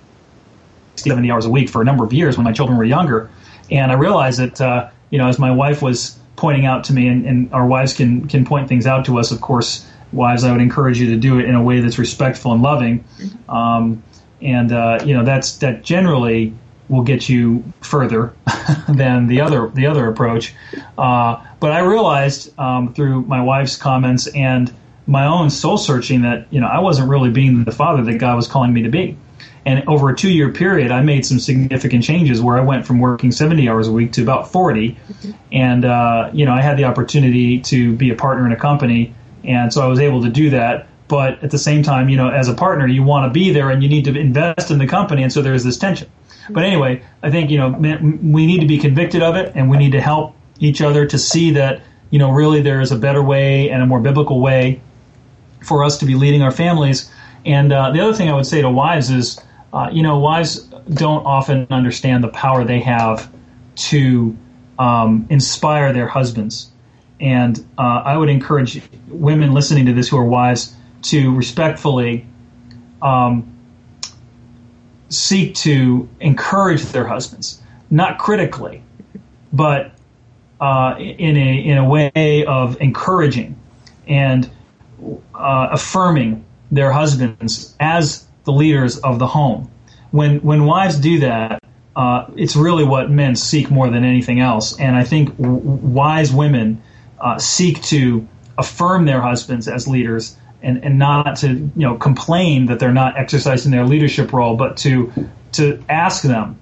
[0.97, 3.31] 70 hours a week for a number of years when my children were younger.
[3.71, 7.09] And I realized that, uh, you know, as my wife was pointing out to me,
[7.09, 9.31] and, and our wives can can point things out to us.
[9.31, 12.53] Of course, wives, I would encourage you to do it in a way that's respectful
[12.53, 13.05] and loving,
[13.49, 14.03] um,
[14.41, 16.55] and uh, you know that's that generally
[16.89, 18.35] will get you further
[18.89, 20.55] than the other the other approach.
[20.97, 24.73] Uh, but I realized um, through my wife's comments and
[25.07, 28.37] my own soul searching that you know I wasn't really being the father that God
[28.37, 29.17] was calling me to be.
[29.69, 33.01] And over a two year period, I made some significant changes where I went from
[33.01, 34.97] working 70 hours a week to about 40.
[35.53, 39.13] And, uh, you know, I had the opportunity to be a partner in a company.
[39.45, 40.89] And so I was able to do that.
[41.07, 43.69] But at the same time, you know, as a partner, you want to be there
[43.69, 45.23] and you need to invest in the company.
[45.23, 46.09] And so there's this tension.
[46.49, 49.77] But anyway, I think, you know, we need to be convicted of it and we
[49.77, 53.23] need to help each other to see that, you know, really there is a better
[53.23, 54.81] way and a more biblical way
[55.63, 57.11] for us to be leading our families.
[57.45, 59.39] And uh, the other thing I would say to wives is,
[59.73, 60.61] uh, you know, wives
[60.95, 63.31] don't often understand the power they have
[63.77, 64.37] to
[64.79, 66.71] um, inspire their husbands.
[67.21, 72.27] And uh, I would encourage women listening to this who are wives to respectfully
[73.03, 73.55] um,
[75.09, 77.61] seek to encourage their husbands,
[77.91, 78.83] not critically,
[79.53, 79.93] but
[80.61, 83.59] uh, in a in a way of encouraging
[84.07, 84.51] and
[85.35, 89.71] uh, affirming their husbands as the leaders of the home.
[90.11, 91.63] When when wives do that,
[91.97, 94.79] uh, it's really what men seek more than anything else.
[94.79, 96.83] And I think w- wise women
[97.21, 98.27] uh, seek to
[98.57, 103.19] affirm their husbands as leaders and, and not to you know complain that they're not
[103.19, 105.13] exercising their leadership role, but to
[105.53, 106.59] to ask them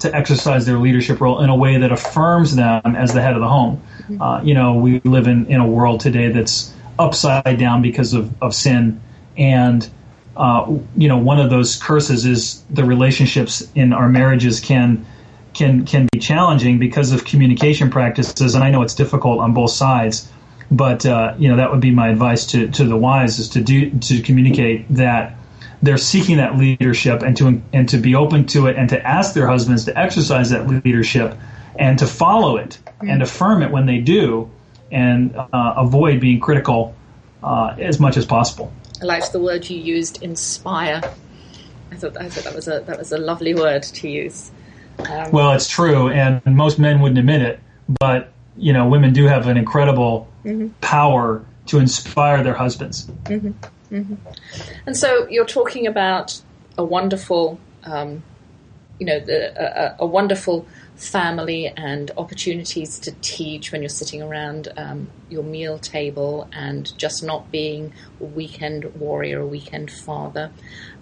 [0.00, 3.40] to exercise their leadership role in a way that affirms them as the head of
[3.40, 3.80] the home.
[4.02, 4.22] Mm-hmm.
[4.22, 8.30] Uh, you know, we live in, in a world today that's upside down because of,
[8.42, 9.00] of sin
[9.36, 9.88] and
[10.40, 10.66] uh,
[10.96, 15.04] you know, one of those curses is the relationships in our marriages can
[15.52, 19.70] can can be challenging because of communication practices, and I know it's difficult on both
[19.70, 20.32] sides.
[20.70, 23.60] But uh, you know, that would be my advice to, to the wives is to
[23.60, 25.34] do to communicate that
[25.82, 29.34] they're seeking that leadership and to and to be open to it and to ask
[29.34, 31.36] their husbands to exercise that leadership
[31.78, 34.50] and to follow it and affirm it when they do
[34.90, 36.94] and uh, avoid being critical
[37.42, 38.72] uh, as much as possible.
[39.00, 41.00] I liked the word you used, inspire.
[41.90, 44.50] I thought I thought that was a that was a lovely word to use.
[45.08, 47.60] Um, well, it's true, and most men wouldn't admit it,
[47.98, 50.68] but you know, women do have an incredible mm-hmm.
[50.80, 53.06] power to inspire their husbands.
[53.24, 53.94] Mm-hmm.
[53.94, 54.14] Mm-hmm.
[54.86, 56.40] And so you're talking about
[56.76, 58.22] a wonderful, um,
[58.98, 60.66] you know, the, a, a, wonderful
[61.00, 67.22] family and opportunities to teach when you're sitting around um, your meal table and just
[67.22, 70.50] not being a weekend warrior, a weekend father.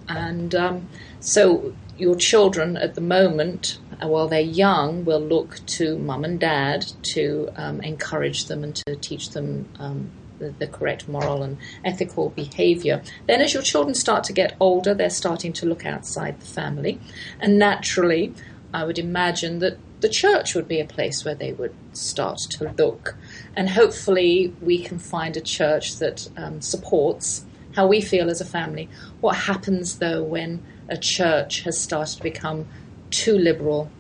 [0.09, 0.89] And um,
[1.19, 6.39] so your children at the moment, uh, while they're young, will look to mum and
[6.39, 11.59] dad to um, encourage them and to teach them um, the, the, correct moral and
[11.85, 13.03] ethical behavior.
[13.27, 17.01] Then, as your children start to get older, they're starting to look outside the family.
[17.41, 18.33] And naturally,
[18.73, 22.73] I would imagine that the church would be a place where they would start to
[22.79, 23.17] look.
[23.57, 27.45] And hopefully, we can find a church that um, supports
[27.75, 28.89] how we feel as a family.
[29.21, 32.67] What happens, though, when a church has started to become
[33.11, 33.91] too liberal,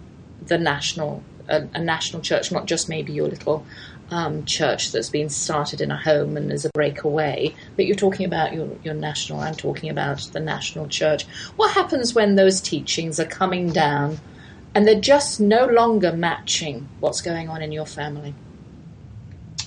[0.41, 3.67] the national, a, a national church, not just maybe your little
[4.11, 8.25] um, church that's been started in a home and is a breakaway, but you're talking
[8.25, 11.25] about your, your national, I'm talking about the national church.
[11.57, 14.19] What happens when those teachings are coming down
[14.75, 18.35] and they're just no longer matching what's going on in your family?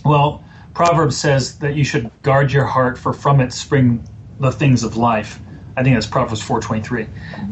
[0.05, 0.43] Well,
[0.73, 4.07] Proverbs says that you should guard your heart, for from it spring
[4.39, 5.39] the things of life.
[5.77, 7.07] I think that's Proverbs 4:23,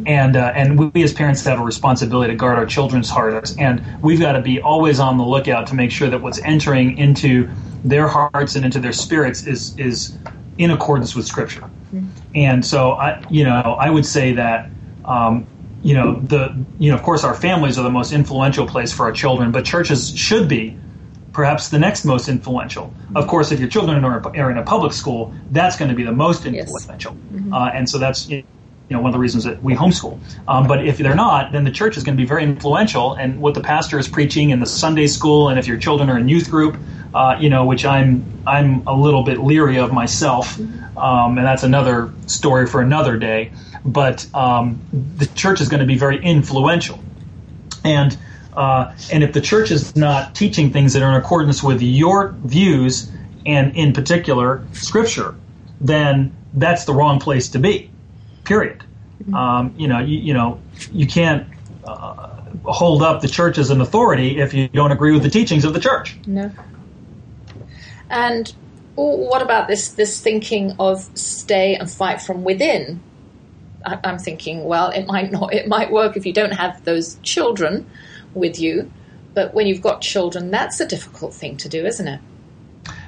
[0.05, 3.83] and uh, and we as parents have a responsibility to guard our children's hearts, and
[4.01, 7.49] we've got to be always on the lookout to make sure that what's entering into
[7.83, 10.17] their hearts and into their spirits is is
[10.57, 11.69] in accordance with Scripture.
[11.93, 12.07] Mm-hmm.
[12.35, 14.69] And so, I you know I would say that.
[15.05, 15.47] Um,
[15.81, 19.05] you know the you know of course our families are the most influential place for
[19.05, 20.77] our children, but churches should be
[21.31, 22.93] perhaps the next most influential.
[23.15, 26.03] Of course, if your children are, are in a public school, that's going to be
[26.03, 27.13] the most influential.
[27.13, 27.41] Yes.
[27.41, 27.53] Mm-hmm.
[27.53, 28.43] Uh, and so that's you
[28.89, 30.19] know one of the reasons that we homeschool.
[30.47, 33.13] Um, but if they're not, then the church is going to be very influential.
[33.13, 36.17] And what the pastor is preaching in the Sunday school, and if your children are
[36.17, 36.77] in youth group,
[37.13, 40.97] uh, you know, which I'm I'm a little bit leery of myself, mm-hmm.
[40.97, 43.51] um, and that's another story for another day.
[43.85, 46.99] But um, the church is going to be very influential,
[47.83, 48.17] and
[48.53, 52.35] uh, and if the church is not teaching things that are in accordance with your
[52.43, 53.11] views
[53.45, 55.35] and, in particular, Scripture,
[55.79, 57.89] then that's the wrong place to be.
[58.43, 58.83] Period.
[59.23, 59.33] Mm-hmm.
[59.33, 60.59] Um, you know, you, you, know,
[60.91, 61.47] you can't
[61.85, 65.63] uh, hold up the church as an authority if you don't agree with the teachings
[65.63, 66.17] of the church.
[66.25, 66.51] No.
[68.09, 68.53] And
[68.95, 73.01] what about this this thinking of stay and fight from within?
[73.85, 75.53] I'm thinking, well, it might not.
[75.53, 77.85] It might work if you don't have those children
[78.33, 78.91] with you.
[79.33, 82.19] But when you've got children, that's a difficult thing to do, isn't it?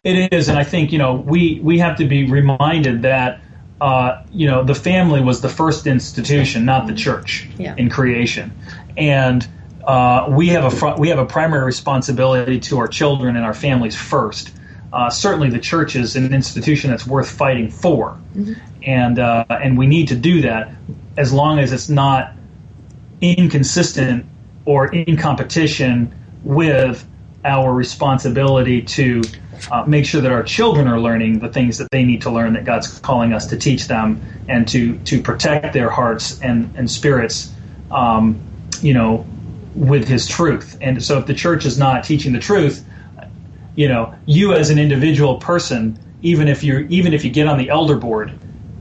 [0.04, 3.42] It is, and I think you know we we have to be reminded that
[3.80, 7.76] uh, you know the family was the first institution, not the church, yeah.
[7.78, 8.52] in creation,
[8.98, 9.48] and
[9.84, 13.54] uh, we have a fr- we have a primary responsibility to our children and our
[13.54, 14.54] families first.
[14.94, 18.54] Uh, certainly, the church is an institution that's worth fighting for, mm-hmm.
[18.84, 20.74] And uh, and we need to do that
[21.18, 22.34] as long as it's not
[23.22, 24.26] inconsistent
[24.66, 26.14] or in competition
[26.44, 27.08] with
[27.44, 29.22] our responsibility to
[29.72, 32.54] uh, make sure that our children are learning the things that they need to learn
[32.54, 36.90] that God's calling us to teach them and to to protect their hearts and and
[36.90, 37.54] spirits,
[37.92, 38.42] um,
[38.82, 39.26] you know,
[39.76, 40.78] with His truth.
[40.82, 42.86] And so, if the church is not teaching the truth,
[43.76, 47.58] you know, you as an individual person, even if you're even if you get on
[47.58, 48.34] the elder board,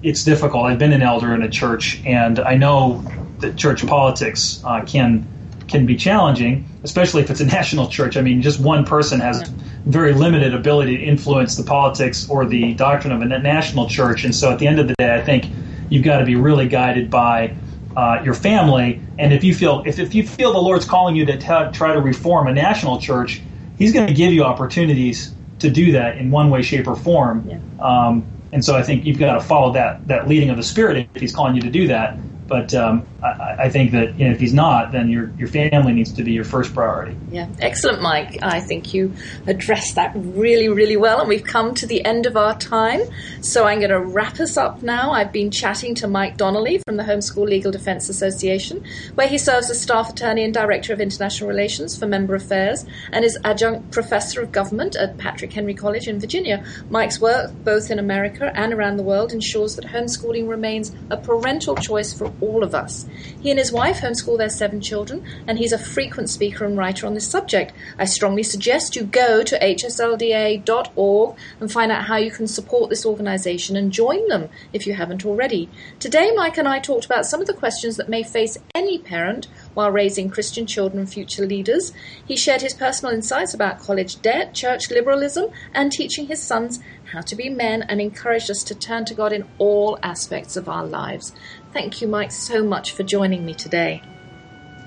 [0.03, 0.67] it's difficult.
[0.67, 3.05] I've been an elder in a church, and I know
[3.39, 5.27] that church politics uh, can
[5.69, 8.17] can be challenging, especially if it's a national church.
[8.17, 9.49] I mean, just one person has
[9.87, 14.25] very limited ability to influence the politics or the doctrine of a national church.
[14.25, 15.47] And so at the end of the day, I think
[15.89, 17.55] you've got to be really guided by
[17.97, 19.01] uh, your family.
[19.19, 21.93] And if you feel if, if you feel the Lord's calling you to t- try
[21.93, 23.43] to reform a national church,
[23.81, 27.49] He's going to give you opportunities to do that in one way, shape, or form.
[27.49, 27.61] Yeah.
[27.81, 31.11] Um, and so I think you've got to follow that that leading of the Spirit
[31.15, 32.21] if He's calling you to do that.
[32.51, 35.93] But um, I, I, think that you know, if he's not, then your your family
[35.93, 37.17] needs to be your first priority.
[37.31, 38.41] Yeah, excellent, Mike.
[38.43, 39.15] I think you
[39.47, 43.03] addressed that really, really well, and we've come to the end of our time.
[43.41, 45.13] So I'm going to wrap us up now.
[45.13, 48.85] I've been chatting to Mike Donnelly from the Homeschool Legal Defense Association,
[49.15, 53.25] where he serves as staff attorney and director of international relations for Member Affairs, and
[53.25, 56.65] is adjunct professor of government at Patrick Henry College in Virginia.
[56.91, 61.77] Mike's work, both in America and around the world, ensures that homeschooling remains a parental
[61.77, 63.07] choice for all of us.
[63.41, 67.07] He and his wife homeschool their seven children, and he's a frequent speaker and writer
[67.07, 67.73] on this subject.
[67.99, 73.07] I strongly suggest you go to hslda.org and find out how you can support this
[73.07, 75.69] organization and join them if you haven't already.
[75.99, 79.49] Today, Mike and I talked about some of the questions that may face any parent
[79.75, 81.93] while raising Christian children and future leaders.
[82.25, 86.81] He shared his personal insights about college debt, church liberalism, and teaching his sons
[87.13, 90.69] how to be men and encouraged us to turn to God in all aspects of
[90.69, 91.33] our lives.
[91.73, 94.03] Thank you, Mike, so much for joining me today.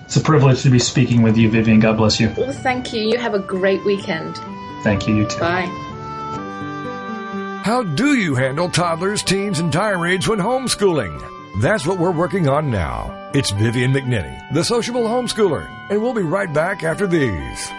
[0.01, 1.79] It's a privilege to be speaking with you, Vivian.
[1.79, 2.33] God bless you.
[2.37, 3.01] Well, thank you.
[3.01, 4.37] You have a great weekend.
[4.83, 5.15] Thank you.
[5.15, 5.39] You too.
[5.39, 5.69] Bye.
[7.63, 11.61] How do you handle toddlers, teens, and tirades when homeschooling?
[11.61, 13.31] That's what we're working on now.
[13.33, 17.71] It's Vivian McNinney, the sociable homeschooler, and we'll be right back after these.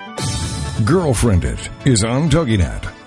[0.87, 3.04] Girlfriend It is on TogiNet.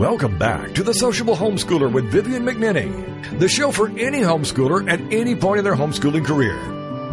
[0.00, 4.98] Welcome back to The Sociable Homeschooler with Vivian McNinney, the show for any homeschooler at
[5.12, 6.56] any point in their homeschooling career.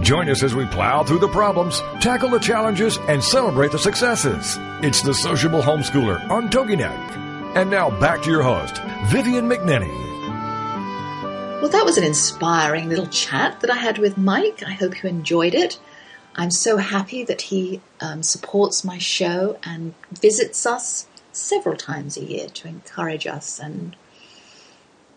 [0.02, 4.56] Join us as we plow through the problems, tackle the challenges, and celebrate the successes.
[4.82, 7.58] It's The Sociable Homeschooler on TogiNet.
[7.58, 9.92] And now back to your host, Vivian McNinney.
[11.62, 14.64] Well, that was an inspiring little chat that I had with Mike.
[14.66, 15.78] I hope you enjoyed it.
[16.38, 21.06] I'm so happy that he um, supports my show and visits us
[21.38, 23.96] several times a year to encourage us and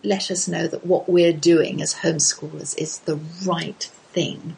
[0.02, 4.56] let us know that what we're doing as homeschoolers is the right thing.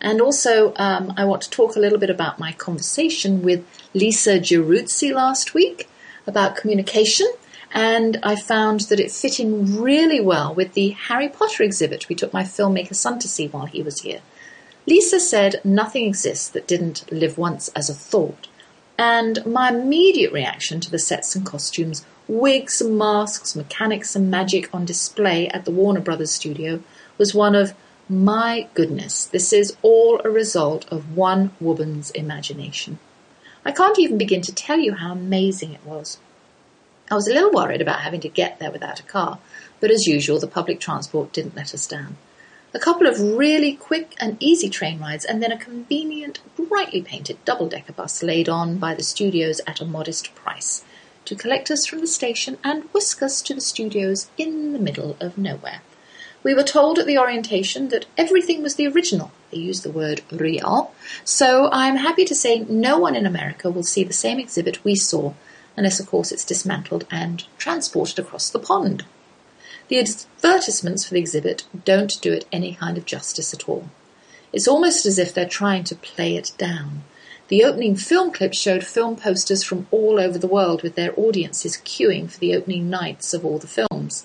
[0.00, 4.38] And also, um, I want to talk a little bit about my conversation with Lisa
[4.38, 5.88] Giruzzi last week
[6.26, 7.26] about communication.
[7.72, 12.14] And I found that it fit in really well with the Harry Potter exhibit we
[12.14, 14.20] took my filmmaker son to see while he was here.
[14.86, 18.46] Lisa said nothing exists that didn't live once as a thought.
[18.98, 24.72] And my immediate reaction to the sets and costumes, wigs and masks, mechanics and magic
[24.72, 26.80] on display at the Warner Brothers studio
[27.18, 27.74] was one of,
[28.08, 32.98] my goodness, this is all a result of one woman's imagination.
[33.64, 36.18] I can't even begin to tell you how amazing it was.
[37.10, 39.38] I was a little worried about having to get there without a car,
[39.80, 42.16] but as usual, the public transport didn't let us down
[42.74, 47.42] a couple of really quick and easy train rides, and then a convenient, brightly painted
[47.44, 50.84] double decker bus laid on by the studios at a modest price
[51.24, 55.16] to collect us from the station and whisk us to the studios in the middle
[55.20, 55.82] of nowhere.
[56.42, 59.32] We were told at the orientation that everything was the original.
[59.50, 60.92] They used the word real.
[61.24, 64.94] So I'm happy to say no one in America will see the same exhibit we
[64.94, 65.32] saw,
[65.76, 69.04] unless, of course, it's dismantled and transported across the pond.
[69.88, 73.88] The advertisements for the exhibit don't do it any kind of justice at all.
[74.52, 77.02] It's almost as if they're trying to play it down.
[77.48, 81.76] The opening film clips showed film posters from all over the world with their audiences
[81.76, 84.24] queuing for the opening nights of all the films.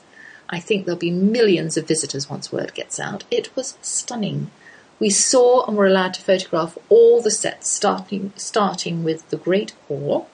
[0.49, 3.25] I think there'll be millions of visitors once word gets out.
[3.29, 4.51] It was stunning.
[4.99, 9.71] We saw and were allowed to photograph all the sets, starting, starting with the Great
[9.87, 10.29] Hall,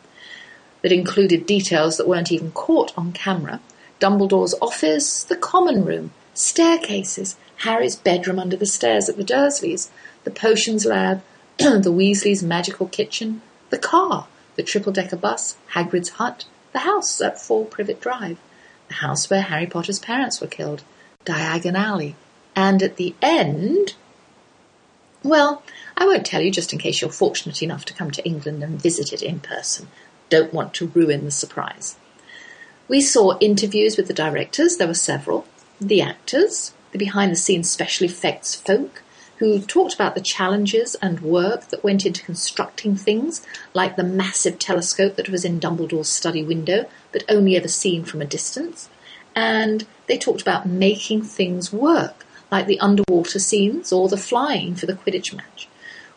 [0.82, 3.59] that included details that weren't even caught on camera,
[4.00, 9.89] Dumbledore's office, the common room, staircases, Harry's bedroom under the stairs at the Dursleys,
[10.24, 11.22] the potions lab,
[11.58, 17.66] the Weasleys' magical kitchen, the car, the triple-decker bus, Hagrid's hut, the house at Four
[17.66, 18.38] Privet Drive,
[18.89, 20.84] the house where Harry Potter's parents were killed,
[21.26, 22.16] Diagon Alley,
[22.56, 23.96] and at the end,
[25.24, 25.64] well,
[25.98, 28.82] I won't tell you just in case you're fortunate enough to come to England and
[28.82, 29.88] visit it in person.
[30.30, 31.96] Don't want to ruin the surprise.
[32.88, 35.47] We saw interviews with the directors, there were several,
[35.81, 39.01] the actors, the behind the scenes special effects folk,
[39.38, 44.59] who talked about the challenges and work that went into constructing things, like the massive
[44.59, 48.88] telescope that was in Dumbledore's study window, but only ever seen from a distance.
[49.36, 54.86] And they talked about making things work, like the underwater scenes or the flying for
[54.86, 55.67] the Quidditch match.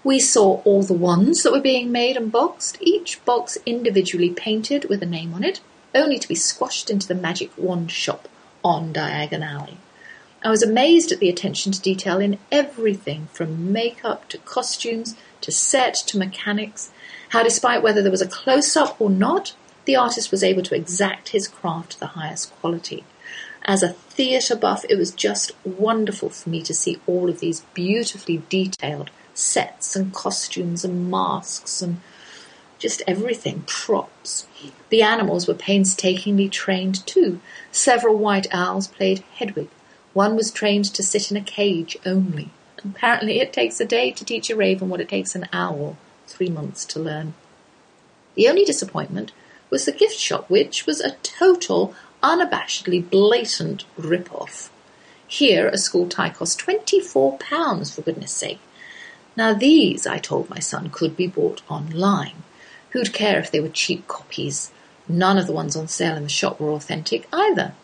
[0.05, 4.85] We saw all the ones that were being made and boxed, each box individually painted
[4.91, 5.61] with a name on it,
[5.99, 8.29] only to be squashed into the magic wand shop
[8.65, 9.79] on Diagon Alley.
[10.43, 15.51] I was amazed at the attention to detail in everything from makeup to costumes to
[15.51, 16.91] set to mechanics,
[17.31, 20.77] how despite whether there was a close up or not, the artist was able to
[20.77, 23.05] exact his craft to the highest quality.
[23.65, 27.61] As a theatre buff, it was just wonderful for me to see all of these
[27.75, 32.01] beautifully detailed sets and costumes and masks and
[32.79, 34.47] just everything, props.
[34.91, 37.41] The animals were painstakingly trained too.
[37.73, 39.69] Several white owls played Hedwig.
[40.15, 42.51] One was trained to sit in a cage only.
[42.85, 46.49] Apparently, it takes a day to teach a raven what it takes an owl three
[46.49, 47.35] months to learn.
[48.35, 49.33] The only disappointment
[49.71, 54.71] was the gift shop, which was a total, unabashedly blatant rip-off.
[55.27, 58.61] Here, a school tie cost £24, for goodness sake.
[59.37, 62.45] Now, these, I told my son, could be bought online.
[62.91, 64.71] Who'd care if they were cheap copies?
[65.09, 67.75] None of the ones on sale in the shop were authentic either.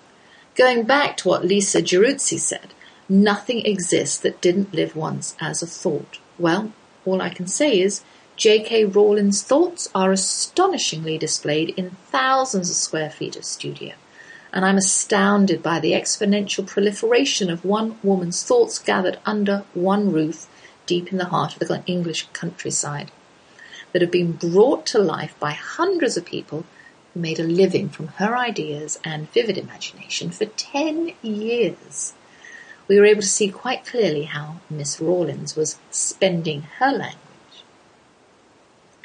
[0.54, 2.72] Going back to what Lisa Giruzzi said,
[3.08, 6.18] nothing exists that didn't live once as a thought.
[6.38, 6.72] Well,
[7.04, 8.02] all I can say is
[8.36, 8.86] J.K.
[8.86, 13.92] Rowling's thoughts are astonishingly displayed in thousands of square feet of studio,
[14.52, 20.46] and I'm astounded by the exponential proliferation of one woman's thoughts gathered under one roof
[20.86, 23.10] deep in the heart of the English countryside
[23.94, 26.66] that have been brought to life by hundreds of people
[27.14, 32.12] who made a living from her ideas and vivid imagination for 10 years.
[32.88, 37.20] We were able to see quite clearly how Miss Rawlins was spending her language.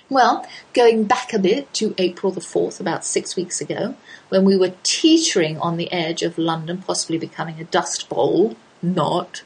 [0.10, 3.94] Well, going back a bit to April the 4th, about six weeks ago,
[4.30, 9.44] when we were teetering on the edge of London possibly becoming a dust bowl, not,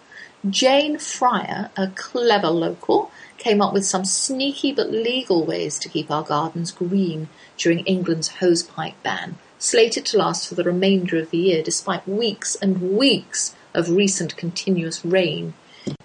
[0.49, 3.11] Jane Fryer, a clever local,
[3.43, 7.27] came up with some sneaky but legal ways to keep our gardens green
[7.57, 12.55] during England's hosepipe ban, slated to last for the remainder of the year despite weeks
[12.55, 15.53] and weeks of recent continuous rain.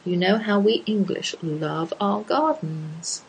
[0.05, 3.23] You know how we English love our gardens.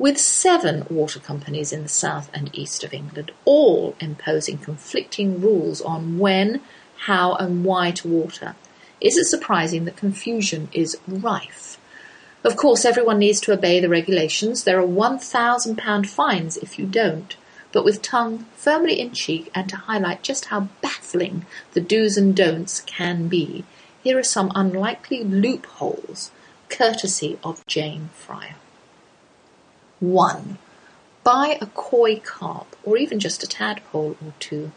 [0.00, 5.80] With seven water companies in the south and east of England, all imposing conflicting rules
[5.80, 6.60] on when,
[6.96, 8.56] how, and why to water,
[9.00, 11.78] is it surprising that confusion is rife?
[12.44, 14.64] Of course, everyone needs to obey the regulations.
[14.64, 17.36] There are £1,000 fines if you don't.
[17.70, 22.34] But with tongue firmly in cheek and to highlight just how baffling the do's and
[22.34, 23.64] don'ts can be,
[24.02, 26.32] here are some unlikely loopholes,
[26.68, 28.56] courtesy of Jane Fryer.
[30.00, 30.58] 1.
[31.22, 34.72] Buy a koi carp, or even just a tadpole or two.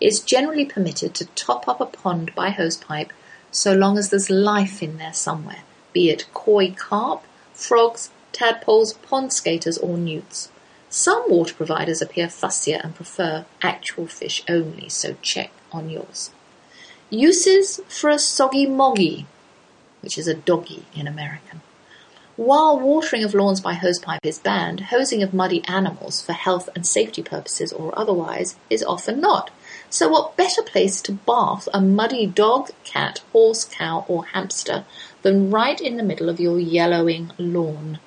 [0.00, 3.10] It's generally permitted to top up a pond by hosepipe
[3.50, 7.22] so long as there's life in there somewhere be it koi carp,
[7.52, 10.50] frogs, tadpoles, pond skaters, or newts.
[10.88, 16.30] Some water providers appear fussier and prefer actual fish only, so check on yours.
[17.10, 19.26] Uses for a soggy moggy,
[20.00, 21.60] which is a doggy in American.
[22.36, 26.86] While watering of lawns by hosepipe is banned, hosing of muddy animals for health and
[26.86, 29.50] safety purposes or otherwise is often not.
[29.92, 34.84] So what better place to bath a muddy dog, cat, horse, cow, or hamster
[35.22, 37.98] than right in the middle of your yellowing lawn?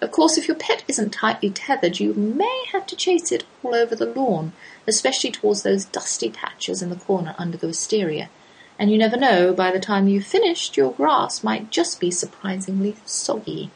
[0.00, 3.74] Of course, if your pet isn't tightly tethered, you may have to chase it all
[3.74, 4.52] over the lawn,
[4.88, 8.30] especially towards those dusty patches in the corner under the wisteria.
[8.76, 12.96] And you never know, by the time you've finished, your grass might just be surprisingly
[13.06, 13.70] soggy.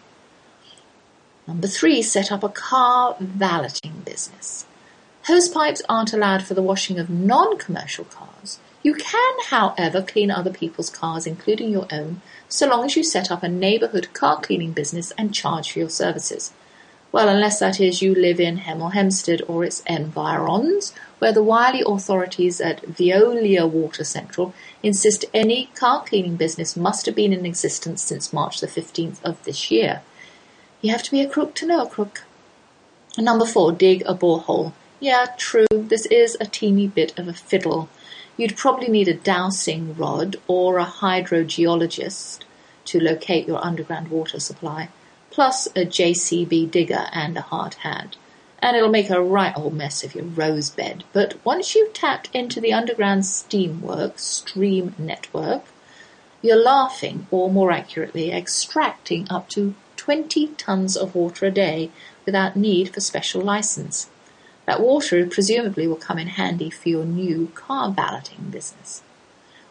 [1.46, 4.66] Number three, set up a car valeting business.
[5.26, 8.58] Hosepipes aren't allowed for the washing of non-commercial cars.
[8.82, 13.30] You can, however, clean other people's cars, including your own, so long as you set
[13.30, 16.52] up a neighbourhood car cleaning business and charge for your services.
[17.12, 21.84] Well, unless that is you live in Hemel Hempstead or its environs, where the wily
[21.86, 28.02] authorities at Veolia Water Central insist any car cleaning business must have been in existence
[28.02, 30.02] since March the 15th of this year.
[30.80, 32.24] You have to be a crook to know a crook.
[33.16, 34.72] Number four, dig a borehole.
[35.02, 37.88] Yeah, true, this is a teeny bit of a fiddle.
[38.36, 42.42] You'd probably need a dowsing rod or a hydrogeologist
[42.84, 44.90] to locate your underground water supply,
[45.28, 48.14] plus a JCB digger and a hard hat.
[48.60, 51.02] And it'll make a right old mess of your rose bed.
[51.12, 55.64] But once you've tapped into the underground steamworks stream network,
[56.42, 61.90] you're laughing, or more accurately, extracting up to 20 tons of water a day
[62.24, 64.08] without need for special license.
[64.66, 69.02] That water presumably will come in handy for your new car balloting business.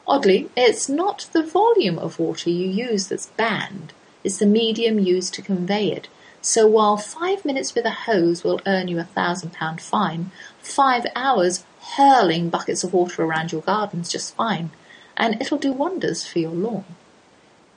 [0.07, 5.33] Oddly, it's not the volume of water you use that's banned, it's the medium used
[5.35, 6.07] to convey it.
[6.41, 11.05] So while five minutes with a hose will earn you a thousand pound fine, five
[11.15, 11.63] hours
[11.97, 14.71] hurling buckets of water around your garden's just fine,
[15.15, 16.85] and it'll do wonders for your lawn.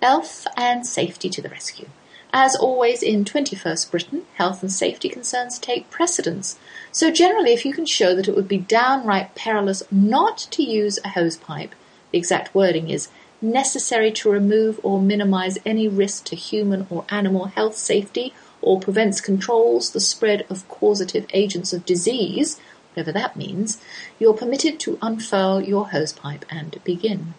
[0.01, 1.89] Health and safety to the rescue.
[2.37, 6.59] As always in 21st Britain, health and safety concerns take precedence.
[6.91, 10.99] So generally, if you can show that it would be downright perilous not to use
[11.05, 11.77] a hose pipe,
[12.11, 13.07] the exact wording is
[13.41, 19.21] necessary to remove or minimize any risk to human or animal health safety or prevents
[19.21, 22.59] controls the spread of causative agents of disease,
[22.91, 23.81] whatever that means,
[24.19, 27.35] you're permitted to unfurl your hose pipe and begin.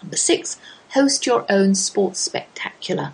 [0.00, 0.58] Number six,
[0.94, 3.12] host your own sports spectacular.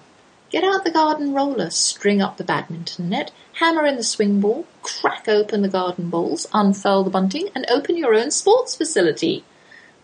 [0.50, 4.66] Get out the garden roller, string up the badminton net, hammer in the swing ball,
[4.82, 9.44] crack open the garden bowls, unfurl the bunting, and open your own sports facility.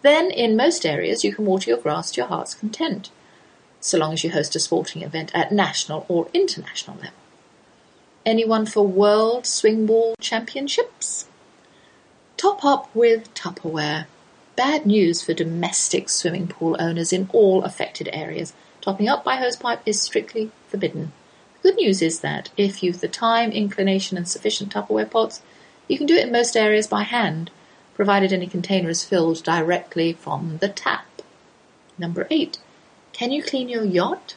[0.03, 3.11] Then, in most areas, you can water your grass to your heart's content,
[3.81, 7.15] so long as you host a sporting event at national or international level.
[8.27, 11.27] Anyone for World Swing Ball Championships?
[12.37, 14.07] Top up with Tupperware.
[14.57, 18.53] Bad news for domestic swimming pool owners in all affected areas.
[18.85, 21.15] Topping up by hosepipe is strictly forbidden.
[21.55, 25.41] The good news is that if you've the time, inclination, and sufficient Tupperware pots,
[25.89, 27.51] you can do it in most areas by hand,
[27.95, 31.07] provided any container is filled directly from the tap.
[31.97, 32.59] Number eight.
[33.15, 34.37] Can you clean your yacht?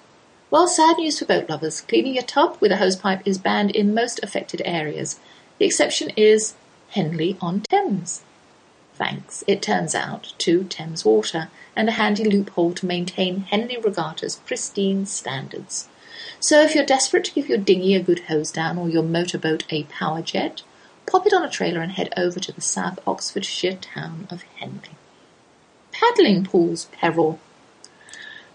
[0.49, 1.81] Well, sad news for boat lovers.
[1.81, 5.19] Cleaning your tub with a hosepipe is banned in most affected areas.
[5.57, 6.53] The exception is
[6.91, 8.21] Henley on Thames.
[8.93, 14.37] Thanks, it turns out, to Thames Water and a handy loophole to maintain Henley Regatta's
[14.37, 15.87] pristine standards.
[16.39, 19.63] So if you're desperate to give your dinghy a good hose down or your motorboat
[19.69, 20.63] a power jet,
[21.05, 24.97] pop it on a trailer and head over to the South Oxfordshire town of Henley.
[25.91, 27.39] Paddling pools peril.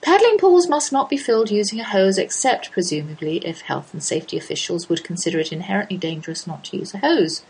[0.00, 4.36] Paddling pools must not be filled using a hose except, presumably, if health and safety
[4.36, 7.44] officials would consider it inherently dangerous not to use a hose,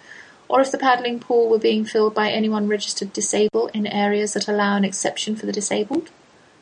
[0.52, 4.46] or if the paddling pool were being filled by anyone registered disabled in areas that
[4.46, 6.10] allow an exception for the disabled.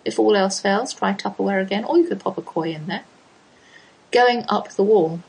[0.04, 3.02] If all else fails, try Tupperware again, or you could pop a koi in there.
[4.12, 5.22] Going up the wall.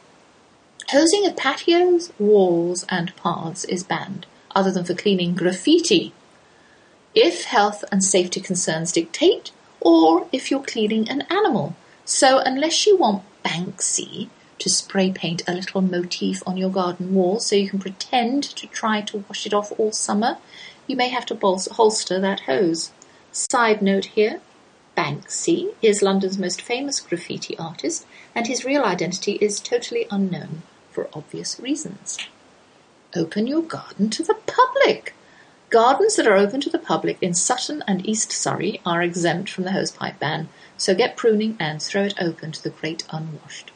[0.90, 6.14] Hosing of patios, walls, and paths is banned, other than for cleaning graffiti.
[7.16, 9.50] If health and safety concerns dictate,
[9.80, 11.76] or if you're cleaning an animal.
[12.06, 14.30] So, unless you want Banksy
[14.62, 18.68] to spray paint a little motif on your garden wall so you can pretend to
[18.68, 20.38] try to wash it off all summer,
[20.86, 22.92] you may have to holster that hose.
[23.32, 24.40] Side note here
[24.96, 28.06] Banksy is London's most famous graffiti artist,
[28.36, 32.20] and his real identity is totally unknown for obvious reasons.
[33.16, 35.16] Open your garden to the public.
[35.72, 39.64] Gardens that are open to the public in Sutton and East Surrey are exempt from
[39.64, 43.72] the hosepipe ban, so get pruning and throw it open to the great unwashed.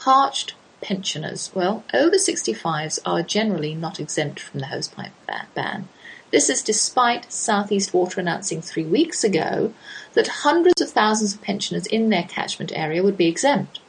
[0.00, 1.50] Parched pensioners.
[1.54, 5.10] Well, over 65s are generally not exempt from the hosepipe
[5.54, 5.88] ban.
[6.30, 9.74] This is despite South East Water announcing three weeks ago
[10.14, 13.80] that hundreds of thousands of pensioners in their catchment area would be exempt.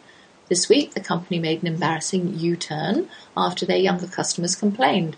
[0.49, 3.07] This week, the company made an embarrassing U-turn
[3.37, 5.15] after their younger customers complained.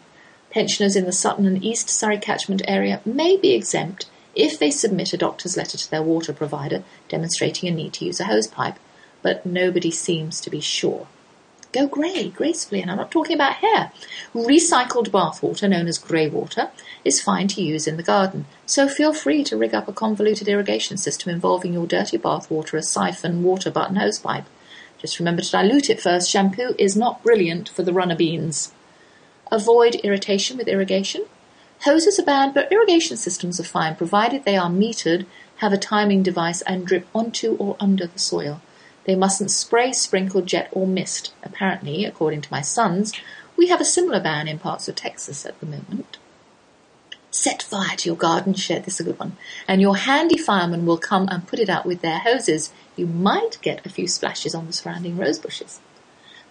[0.52, 5.12] Pensioners in the Sutton and East Surrey catchment area may be exempt if they submit
[5.12, 8.76] a doctor's letter to their water provider demonstrating a need to use a hosepipe,
[9.24, 11.08] but nobody seems to be sure.
[11.72, 13.92] Go grey gracefully, and I'm not talking about hair.
[14.36, 16.70] Recycled bathwater, known as grey water,
[17.04, 20.48] is fine to use in the garden, so feel free to rig up a convoluted
[20.48, 24.46] irrigation system involving your dirty bathwater, a siphon, water butt, button, hosepipe.
[25.00, 26.30] Just remember to dilute it first.
[26.30, 28.72] Shampoo is not brilliant for the runner beans.
[29.52, 31.26] Avoid irritation with irrigation.
[31.82, 35.26] Hoses are banned, but irrigation systems are fine provided they are metered,
[35.58, 38.62] have a timing device, and drip onto or under the soil.
[39.06, 41.34] They mustn't spray, sprinkle, jet, or mist.
[41.44, 43.14] Apparently, according to my sons,
[43.58, 46.18] we have a similar ban in parts of Texas at the moment.
[47.32, 49.36] Set fire to your garden shed, this is a good one,
[49.68, 53.58] and your handy firemen will come and put it out with their hoses you might
[53.62, 55.80] get a few splashes on the surrounding rose bushes.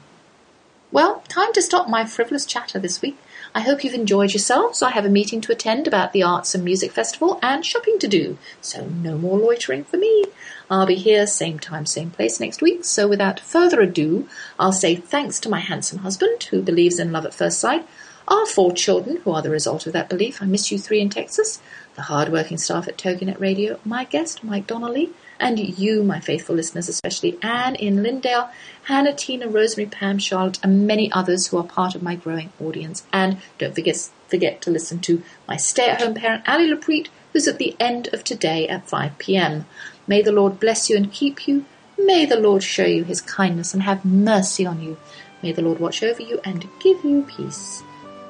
[0.91, 3.17] Well, time to stop my frivolous chatter this week.
[3.53, 4.81] I hope you've enjoyed yourselves.
[4.81, 8.07] I have a meeting to attend about the Arts and Music Festival and shopping to
[8.07, 10.25] do, so no more loitering for me.
[10.67, 12.85] I'll be here same time, same place next week.
[12.85, 17.25] So without further ado, I'll say thanks to my handsome husband who believes in love
[17.25, 17.87] at first sight,
[18.27, 20.41] our four children who are the result of that belief.
[20.41, 21.61] I miss you three in Texas,
[21.95, 26.89] the hard-working staff at Toginet Radio, my guest, Mike Donnelly, and you, my faithful listeners,
[26.89, 28.49] especially Anne in Lindale,
[28.83, 33.03] Hannah, Tina, Rosemary, Pam, Charlotte, and many others who are part of my growing audience.
[33.11, 37.75] And don't forget, forget to listen to my stay-at-home parent, Ali Lapreet, who's at the
[37.79, 39.65] end of today at 5 p.m.
[40.07, 41.65] May the Lord bless you and keep you.
[41.97, 44.97] May the Lord show you his kindness and have mercy on you.
[45.41, 47.83] May the Lord watch over you and give you peace.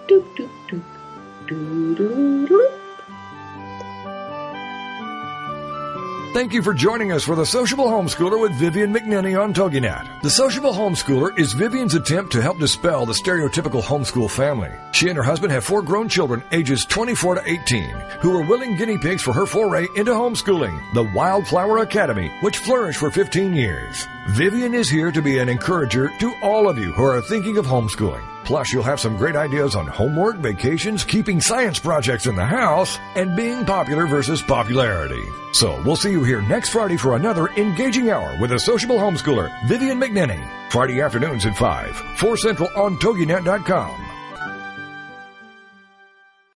[0.07, 0.83] Doop, doop, doop.
[1.47, 2.82] Doop,
[6.33, 10.23] Thank you for joining us for the Sociable Homeschooler with Vivian McNinney on TogiNet.
[10.23, 14.71] The Sociable Homeschooler is Vivian's attempt to help dispel the stereotypical homeschool family.
[14.93, 17.83] She and her husband have four grown children ages 24 to 18
[18.21, 22.99] who are willing guinea pigs for her foray into homeschooling, the Wildflower Academy, which flourished
[22.99, 24.07] for 15 years.
[24.29, 27.67] Vivian is here to be an encourager to all of you who are thinking of
[27.67, 28.32] homeschooling.
[28.43, 32.99] Plus, you'll have some great ideas on homework, vacations, keeping science projects in the house,
[33.15, 35.23] and being popular versus popularity.
[35.53, 39.51] So, we'll see you here next Friday for another engaging hour with a sociable homeschooler,
[39.67, 40.43] Vivian McNinney.
[40.71, 44.12] Friday afternoons at 5, 4 Central on TogiNet.com.